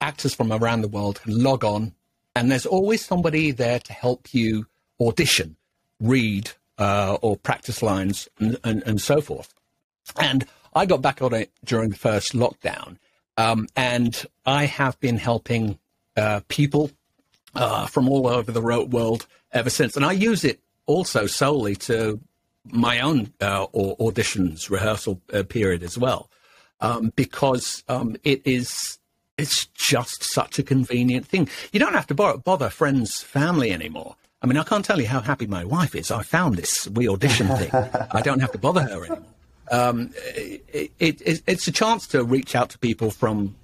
[0.00, 1.94] actors from around the world can log on,
[2.34, 4.66] and there's always somebody there to help you
[5.00, 5.56] audition,
[6.00, 9.54] read, uh, or practice lines, and, and, and so forth.
[10.18, 12.98] And I got back on it during the first lockdown,
[13.36, 15.78] um, and I have been helping
[16.16, 16.90] uh, people
[17.54, 19.96] uh, from all over the world ever since.
[19.96, 22.20] And I use it also solely to
[22.64, 26.30] my own uh, au- auditions rehearsal uh, period as well,
[26.80, 28.98] um, because um, it is
[29.36, 31.48] it's just such a convenient thing.
[31.72, 34.16] You don't have to bother, bother friends, family anymore.
[34.42, 36.10] I mean, I can't tell you how happy my wife is.
[36.10, 37.70] I found this we audition thing.
[38.10, 39.24] I don't have to bother her anymore.
[39.70, 43.56] Um, it, it, it, it's a chance to reach out to people from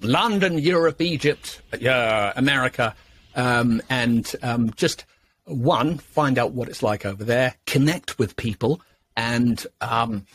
[0.00, 2.96] London, Europe, Egypt, uh, America,
[3.36, 5.04] um, and um, just
[5.44, 8.80] one find out what it's like over there, connect with people,
[9.16, 10.26] and um,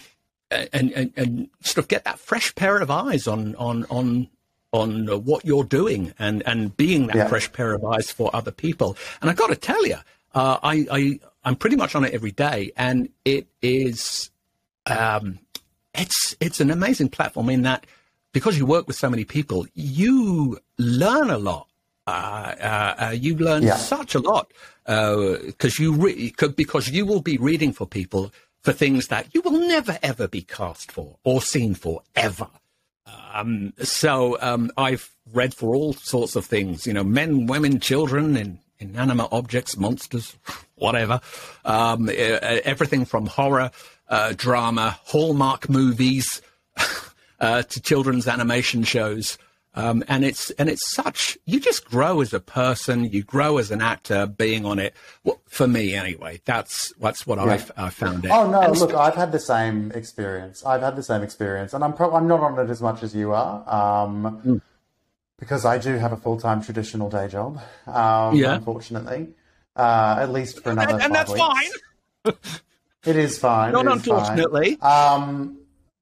[0.52, 4.30] and, and, and sort of get that fresh pair of eyes on on on
[4.82, 7.28] on what you're doing and and being that Yeah.
[7.28, 8.90] fresh pair of eyes for other people.
[9.22, 9.98] And I've got to tell you,
[10.34, 14.30] uh, I, I I'm pretty much on it every day, and it is
[14.86, 15.40] um,
[15.94, 17.86] it's it's an amazing platform in that
[18.32, 21.68] because you work with so many people, you learn a lot.
[22.08, 23.78] Uh, uh, uh, you learn Yeah.
[23.78, 24.52] such a lot
[24.86, 29.42] because you re- could- because you will be reading for people for things that you
[29.42, 32.48] will never ever be cast for or seen for ever.
[33.34, 38.38] Um, so um, I've read for all sorts of things, you know, men, women, children,
[38.38, 40.38] and inanimate objects, monsters,
[40.76, 41.22] whatever.
[41.64, 43.72] Um, everything from horror,
[44.10, 46.42] uh, drama, Hallmark movies,
[47.40, 49.38] uh, to children's animation shows.
[49.78, 53.72] Um, and it's and it's such you just grow as a person, you grow as
[53.72, 54.94] an actor being on it.
[55.26, 58.48] Well, for me anyway, that's that's what I've uh, found out.
[58.48, 58.62] Oh no!
[58.62, 60.66] And Look, I've had the same experience.
[60.66, 63.14] I've had the same experience, and I'm pro- I'm not on it as much as
[63.14, 64.58] you are, um, Hmm.
[65.40, 67.60] because I do have a full time traditional day job.
[67.86, 68.56] Um, Yeah.
[68.56, 69.34] unfortunately,
[69.76, 70.94] uh, at least for another.
[70.94, 71.46] and, and five that's weeks.
[72.24, 72.34] fine.
[73.06, 73.74] It is fine.
[73.74, 74.16] Not it is fine.
[74.18, 74.80] unfortunately.
[74.82, 75.58] Um,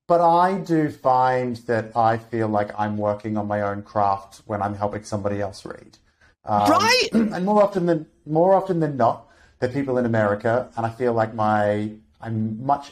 [0.08, 4.62] but I do find that I feel like I'm working on my own craft when
[4.62, 5.97] I'm helping somebody else read.
[6.45, 7.10] Um, Right.
[7.14, 9.28] And more often than more often than not,
[9.60, 11.91] they're people in America, and I feel like my
[12.22, 12.91] I'm much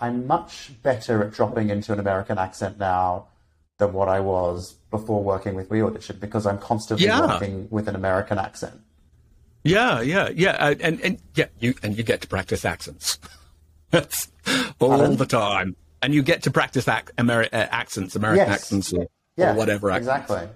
[0.00, 3.26] I'm much better at dropping into an American accent now
[3.78, 7.26] than what I was before working with We Audition because I'm constantly Yeah.
[7.32, 8.80] working with an American accent.
[9.64, 13.18] Yeah, yeah, yeah, uh, and and yeah, you and you get to practice accents.
[13.90, 14.28] That's
[14.78, 15.16] all Pardon?
[15.16, 18.60] the time, and you get to practice ac- Ameri- uh, accents, American Yes.
[18.62, 19.90] accents, or, Yeah, or whatever.
[19.90, 20.22] accent.
[20.22, 20.48] exactly.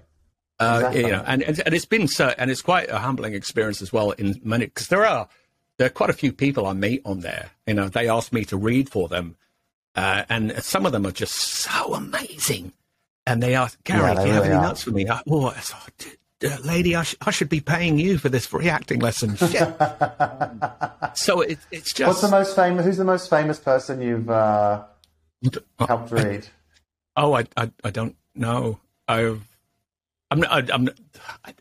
[0.59, 1.01] Uh, Exactly.
[1.01, 3.91] You know, and, and and it's been so, and it's quite a humbling experience as
[3.91, 4.11] well.
[4.11, 5.27] In many, because there are
[5.77, 7.49] there are quite a few people I meet on there.
[7.67, 9.35] You know, they ask me to read for them,
[9.95, 12.71] uh, and some of them are just so amazing.
[13.27, 14.67] And they ask Gary, Yeah, do they you have really any are.
[14.69, 15.09] notes for me?
[15.09, 15.91] I, oh, I thought,
[16.39, 19.35] "D- lady, I, sh- I should be paying you for this free acting lesson.
[19.35, 19.67] Shit.
[21.15, 22.85] so it, it's just What's the most famous?
[22.85, 24.83] Who's the most famous person you've uh,
[25.79, 26.47] helped read?
[27.15, 28.79] Oh, I, I, I don't know.
[29.07, 29.41] I've,
[30.31, 30.95] I'm, not- I'm, not-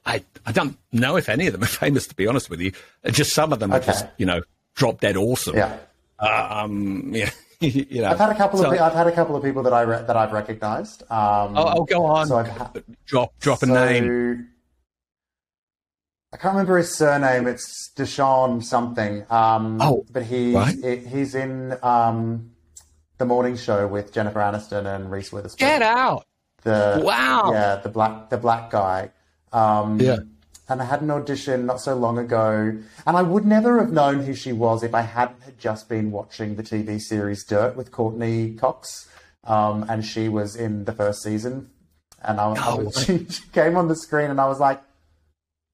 [0.06, 2.72] I, I, don't know if any of them are famous, to be honest with you.
[3.04, 4.42] Uh, Just some of them are just, you know,
[4.74, 5.56] drop dead awesome.
[5.56, 5.76] Yeah.
[6.18, 8.08] Um, yeah, you know.
[8.10, 10.04] I've had a couple So- of I've had a couple of people that I re-
[10.06, 11.02] that I've recognised.
[11.04, 12.26] Um, Oh, oh, go on.
[12.26, 12.72] So I've ha-
[13.06, 14.48] drop, drop a name.
[16.32, 17.46] I can't remember his surname.
[17.46, 19.24] It's Deshawn something.
[19.30, 21.04] Um, Oh, but he's right.
[21.06, 22.50] he's in um,
[23.18, 25.66] the morning show with Jennifer Aniston and Reese Witherspoon.
[25.68, 26.24] Get out.
[26.62, 27.50] The Wow.
[27.52, 29.10] yeah, the black the black guy.
[29.52, 30.16] Um, Yeah.
[30.66, 32.74] And I had an audition not so long ago,
[33.06, 36.10] and I would never have known who she was if I hadn't had just been
[36.10, 39.06] watching the TV series Dirt with Courteney Cox,
[39.44, 41.68] um, and she was in the first season.
[42.22, 44.80] And I, I Oh, was, she, she came on the screen, and I was like,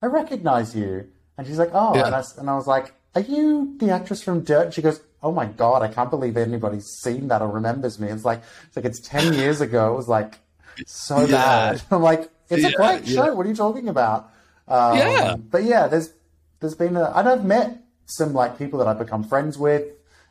[0.03, 1.07] "I recognize you."
[1.39, 2.07] And she's like, "Oh," Yeah.
[2.07, 5.01] and, I, s- and I was like, "Are you the actress from Dirt?" She goes,
[5.23, 8.77] "Oh my god, I can't believe anybody's seen that or remembers me." It's like it's
[8.77, 9.93] like it's ten years ago.
[9.93, 10.39] It was like
[10.87, 11.73] so Yeah.
[11.73, 11.83] bad.
[11.91, 13.15] I'm like, it's a Yeah, great yeah.
[13.15, 13.35] show.
[13.35, 14.31] What are you talking about?
[14.69, 15.37] Um, Yeah.
[15.51, 16.13] But yeah, there's
[16.61, 19.85] there's been a, and I've met some like people that I've become friends with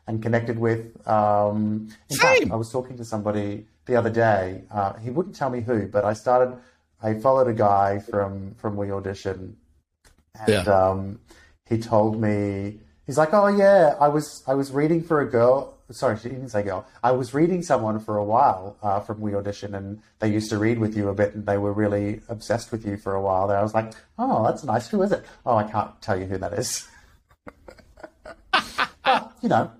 [0.06, 1.06] and connected with.
[1.08, 4.62] Um, in fact, I was talking to somebody the other day.
[4.70, 6.56] Uh, he wouldn't tell me who, but I started.
[7.02, 9.56] I followed a guy from from We Audition,
[10.38, 11.20] and um,
[11.66, 12.80] he told me
[13.10, 15.76] he's like, "Oh yeah, I was I was reading for a girl.
[15.90, 16.86] Sorry, she didn't say girl.
[17.02, 20.58] I was reading someone for a while uh, from We Audition, and they used to
[20.58, 23.48] read with you a bit, and they were really obsessed with you for a while."
[23.48, 24.86] There, I was like, "Oh, that's nice.
[24.86, 25.24] Who is it?
[25.44, 26.86] Oh, I can't tell you who that is."
[28.52, 29.72] but, you know,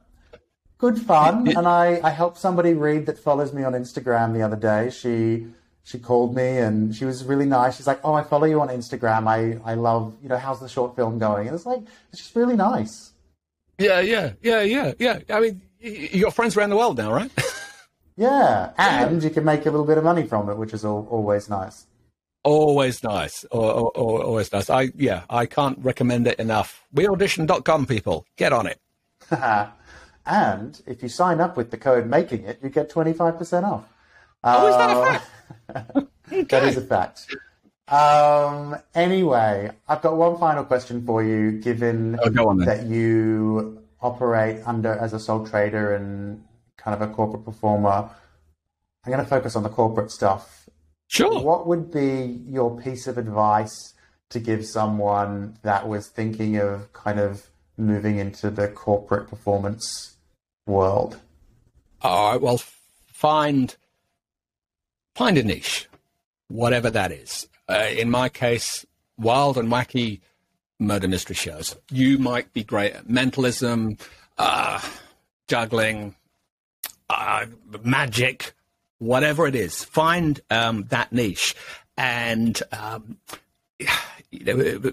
[0.78, 1.46] good fun.
[1.56, 4.90] And I, I helped somebody read that follows me on Instagram the other day.
[4.90, 5.46] She
[5.84, 7.76] she called me and she was really nice.
[7.76, 9.28] She's like, "Oh, I follow you on Instagram.
[9.28, 12.34] I I love you know how's the short film going?" And it's like it's just
[12.34, 13.09] really nice.
[13.80, 15.18] Yeah, yeah, yeah, yeah, yeah.
[15.30, 17.30] I mean, you got friends around the world now, right?
[18.16, 21.06] Yeah, and you can make a little bit of money from it, which is al-
[21.10, 21.86] always nice.
[22.44, 23.46] always nice.
[23.50, 24.68] Or, always nice.
[24.68, 26.84] I, yeah, I can't recommend it enough.
[26.94, 28.26] WeAudition.com, people.
[28.36, 28.78] Get on it.
[30.26, 33.64] and if you sign up with the code "Making It," you get twenty five percent
[33.64, 33.84] off.
[34.44, 35.12] Oh, is that a Uh,
[35.88, 36.08] fact?
[36.50, 37.34] That is a fact.
[37.90, 41.60] Um, anyway, I've got one final question for you.
[41.60, 46.44] Given Oh, that you operate under as a sole trader and
[46.76, 48.08] kind of a corporate performer,
[49.04, 50.68] I'm going to focus on the corporate stuff.
[51.08, 51.42] Sure.
[51.42, 53.94] What would be your piece of advice
[54.28, 60.14] to give someone that was thinking of kind of moving into the corporate performance
[60.66, 61.18] world?
[62.02, 62.40] All right.
[62.40, 62.60] Well,
[63.12, 63.74] find
[65.16, 65.88] find a niche,
[66.46, 67.48] whatever that is.
[67.70, 68.84] Uh, in my case,
[69.16, 70.20] wild and wacky
[70.80, 71.76] murder mystery shows.
[71.90, 73.96] You might be great at mentalism,
[74.38, 74.80] uh,
[75.46, 76.16] juggling,
[77.08, 77.46] uh,
[77.84, 78.54] magic,
[78.98, 79.84] whatever it is.
[79.84, 81.54] Find um, that niche
[81.96, 83.18] and um,
[84.30, 84.92] you know,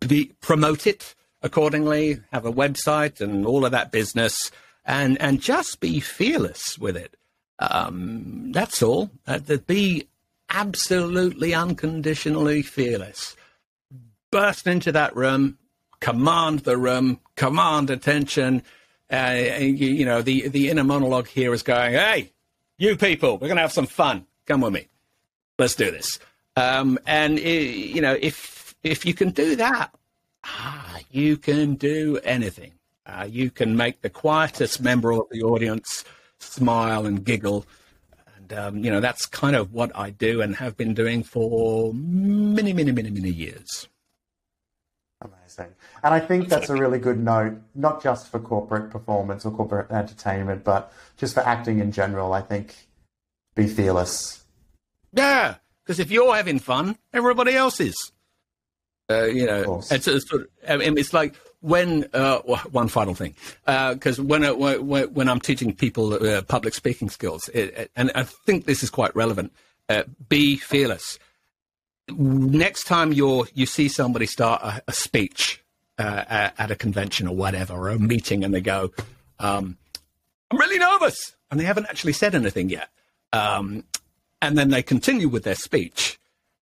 [0.00, 2.20] be, promote it accordingly.
[2.32, 4.50] Have a website and all of that business,
[4.84, 7.16] and and just be fearless with it.
[7.58, 9.10] Um, that's all.
[9.26, 10.06] Uh, be
[10.50, 13.36] absolutely unconditionally fearless.
[14.30, 15.58] Burst into that room,
[16.00, 18.62] command the room, command attention.
[19.10, 22.32] Uh, you, you know the the inner monologue here is going, "Hey,
[22.76, 24.26] you people, we're going to have some fun.
[24.46, 24.88] Come with me.
[25.58, 26.18] Let's do this."
[26.56, 29.94] Um, and i you know, if if you can do that,
[30.44, 32.72] ah, you can do anything.
[33.06, 36.04] Uh, you can make the quietest member of the audience
[36.40, 37.64] smile and giggle.
[38.50, 41.92] And, um, you know, that's kind of what I do and have been doing for
[41.94, 43.88] many, many, many, many years.
[45.20, 45.74] Amazing.
[46.02, 49.90] And I think that's a really good note, not just for corporate performance or corporate
[49.90, 52.32] entertainment, but just for acting in general.
[52.32, 52.74] I think
[53.54, 54.44] be fearless.
[55.12, 58.12] Yeah, because if you're having fun, everybody else is.
[59.10, 59.90] Uh, you know, course.
[59.90, 62.38] it's, sort of, I mean, it's like when uh,
[62.70, 63.34] one final thing,
[63.66, 68.12] because when, I- when when I'm teaching people uh, public speaking skills, it, it- and
[68.14, 69.52] I think this is quite relevant.
[69.88, 71.18] Uh, be fearless.
[72.10, 75.62] Next time you you see somebody start a, a speech
[75.98, 78.90] uh, at, at a convention or whatever, or a meeting, and they go,
[79.38, 79.76] um,
[80.50, 82.88] "I'm really nervous," and they haven't actually said anything yet.
[83.32, 83.84] Um,
[84.40, 86.18] and then they continue with their speech,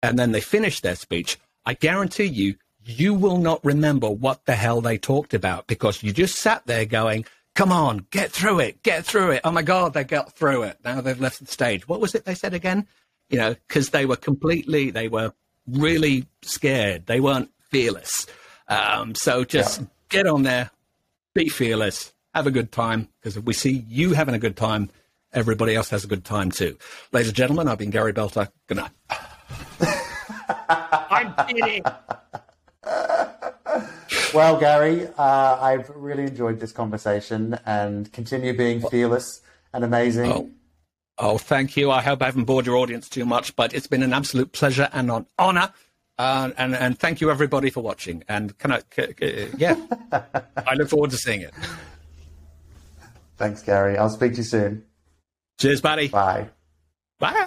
[0.02, 1.36] and then they finish their speech,
[1.66, 6.12] I guarantee you, you will not remember what the hell they talked about because you
[6.12, 9.40] just sat there going, come on, get through it, get through it.
[9.44, 10.78] Oh my God, they got through it.
[10.84, 11.88] Now they've left the stage.
[11.88, 12.86] What was it they said again?
[13.30, 15.32] You know, because they were completely, they were
[15.66, 17.06] really scared.
[17.06, 18.26] They weren't fearless.
[18.68, 19.86] Um, so just Yeah.
[20.10, 20.70] get on there,
[21.34, 24.90] be fearless, have a good time because if we see you having a good time,
[25.32, 26.76] everybody else has a good time too.
[27.12, 28.50] Ladies and gentlemen, I've been Gary Belter.
[28.68, 28.90] Good night.
[30.68, 31.82] I'm kidding.
[34.34, 39.42] Well, Gary, uh, I've really enjoyed this conversation and continue being fearless
[39.72, 40.32] and amazing.
[40.32, 40.50] Oh.
[41.16, 41.92] Oh, thank you.
[41.92, 44.88] I hope I haven't bored your audience too much, but it's been an absolute pleasure
[44.92, 45.72] and an honor.
[46.18, 48.24] Uh, and and thank you everybody for watching.
[48.28, 49.76] And can I, c- c- yeah,
[50.66, 51.52] I look forward to seeing it.
[53.36, 53.96] Thanks, Gary.
[53.96, 54.84] I'll speak to you soon.
[55.60, 56.08] Cheers, buddy.
[56.08, 56.48] Bye.
[57.20, 57.46] Bye.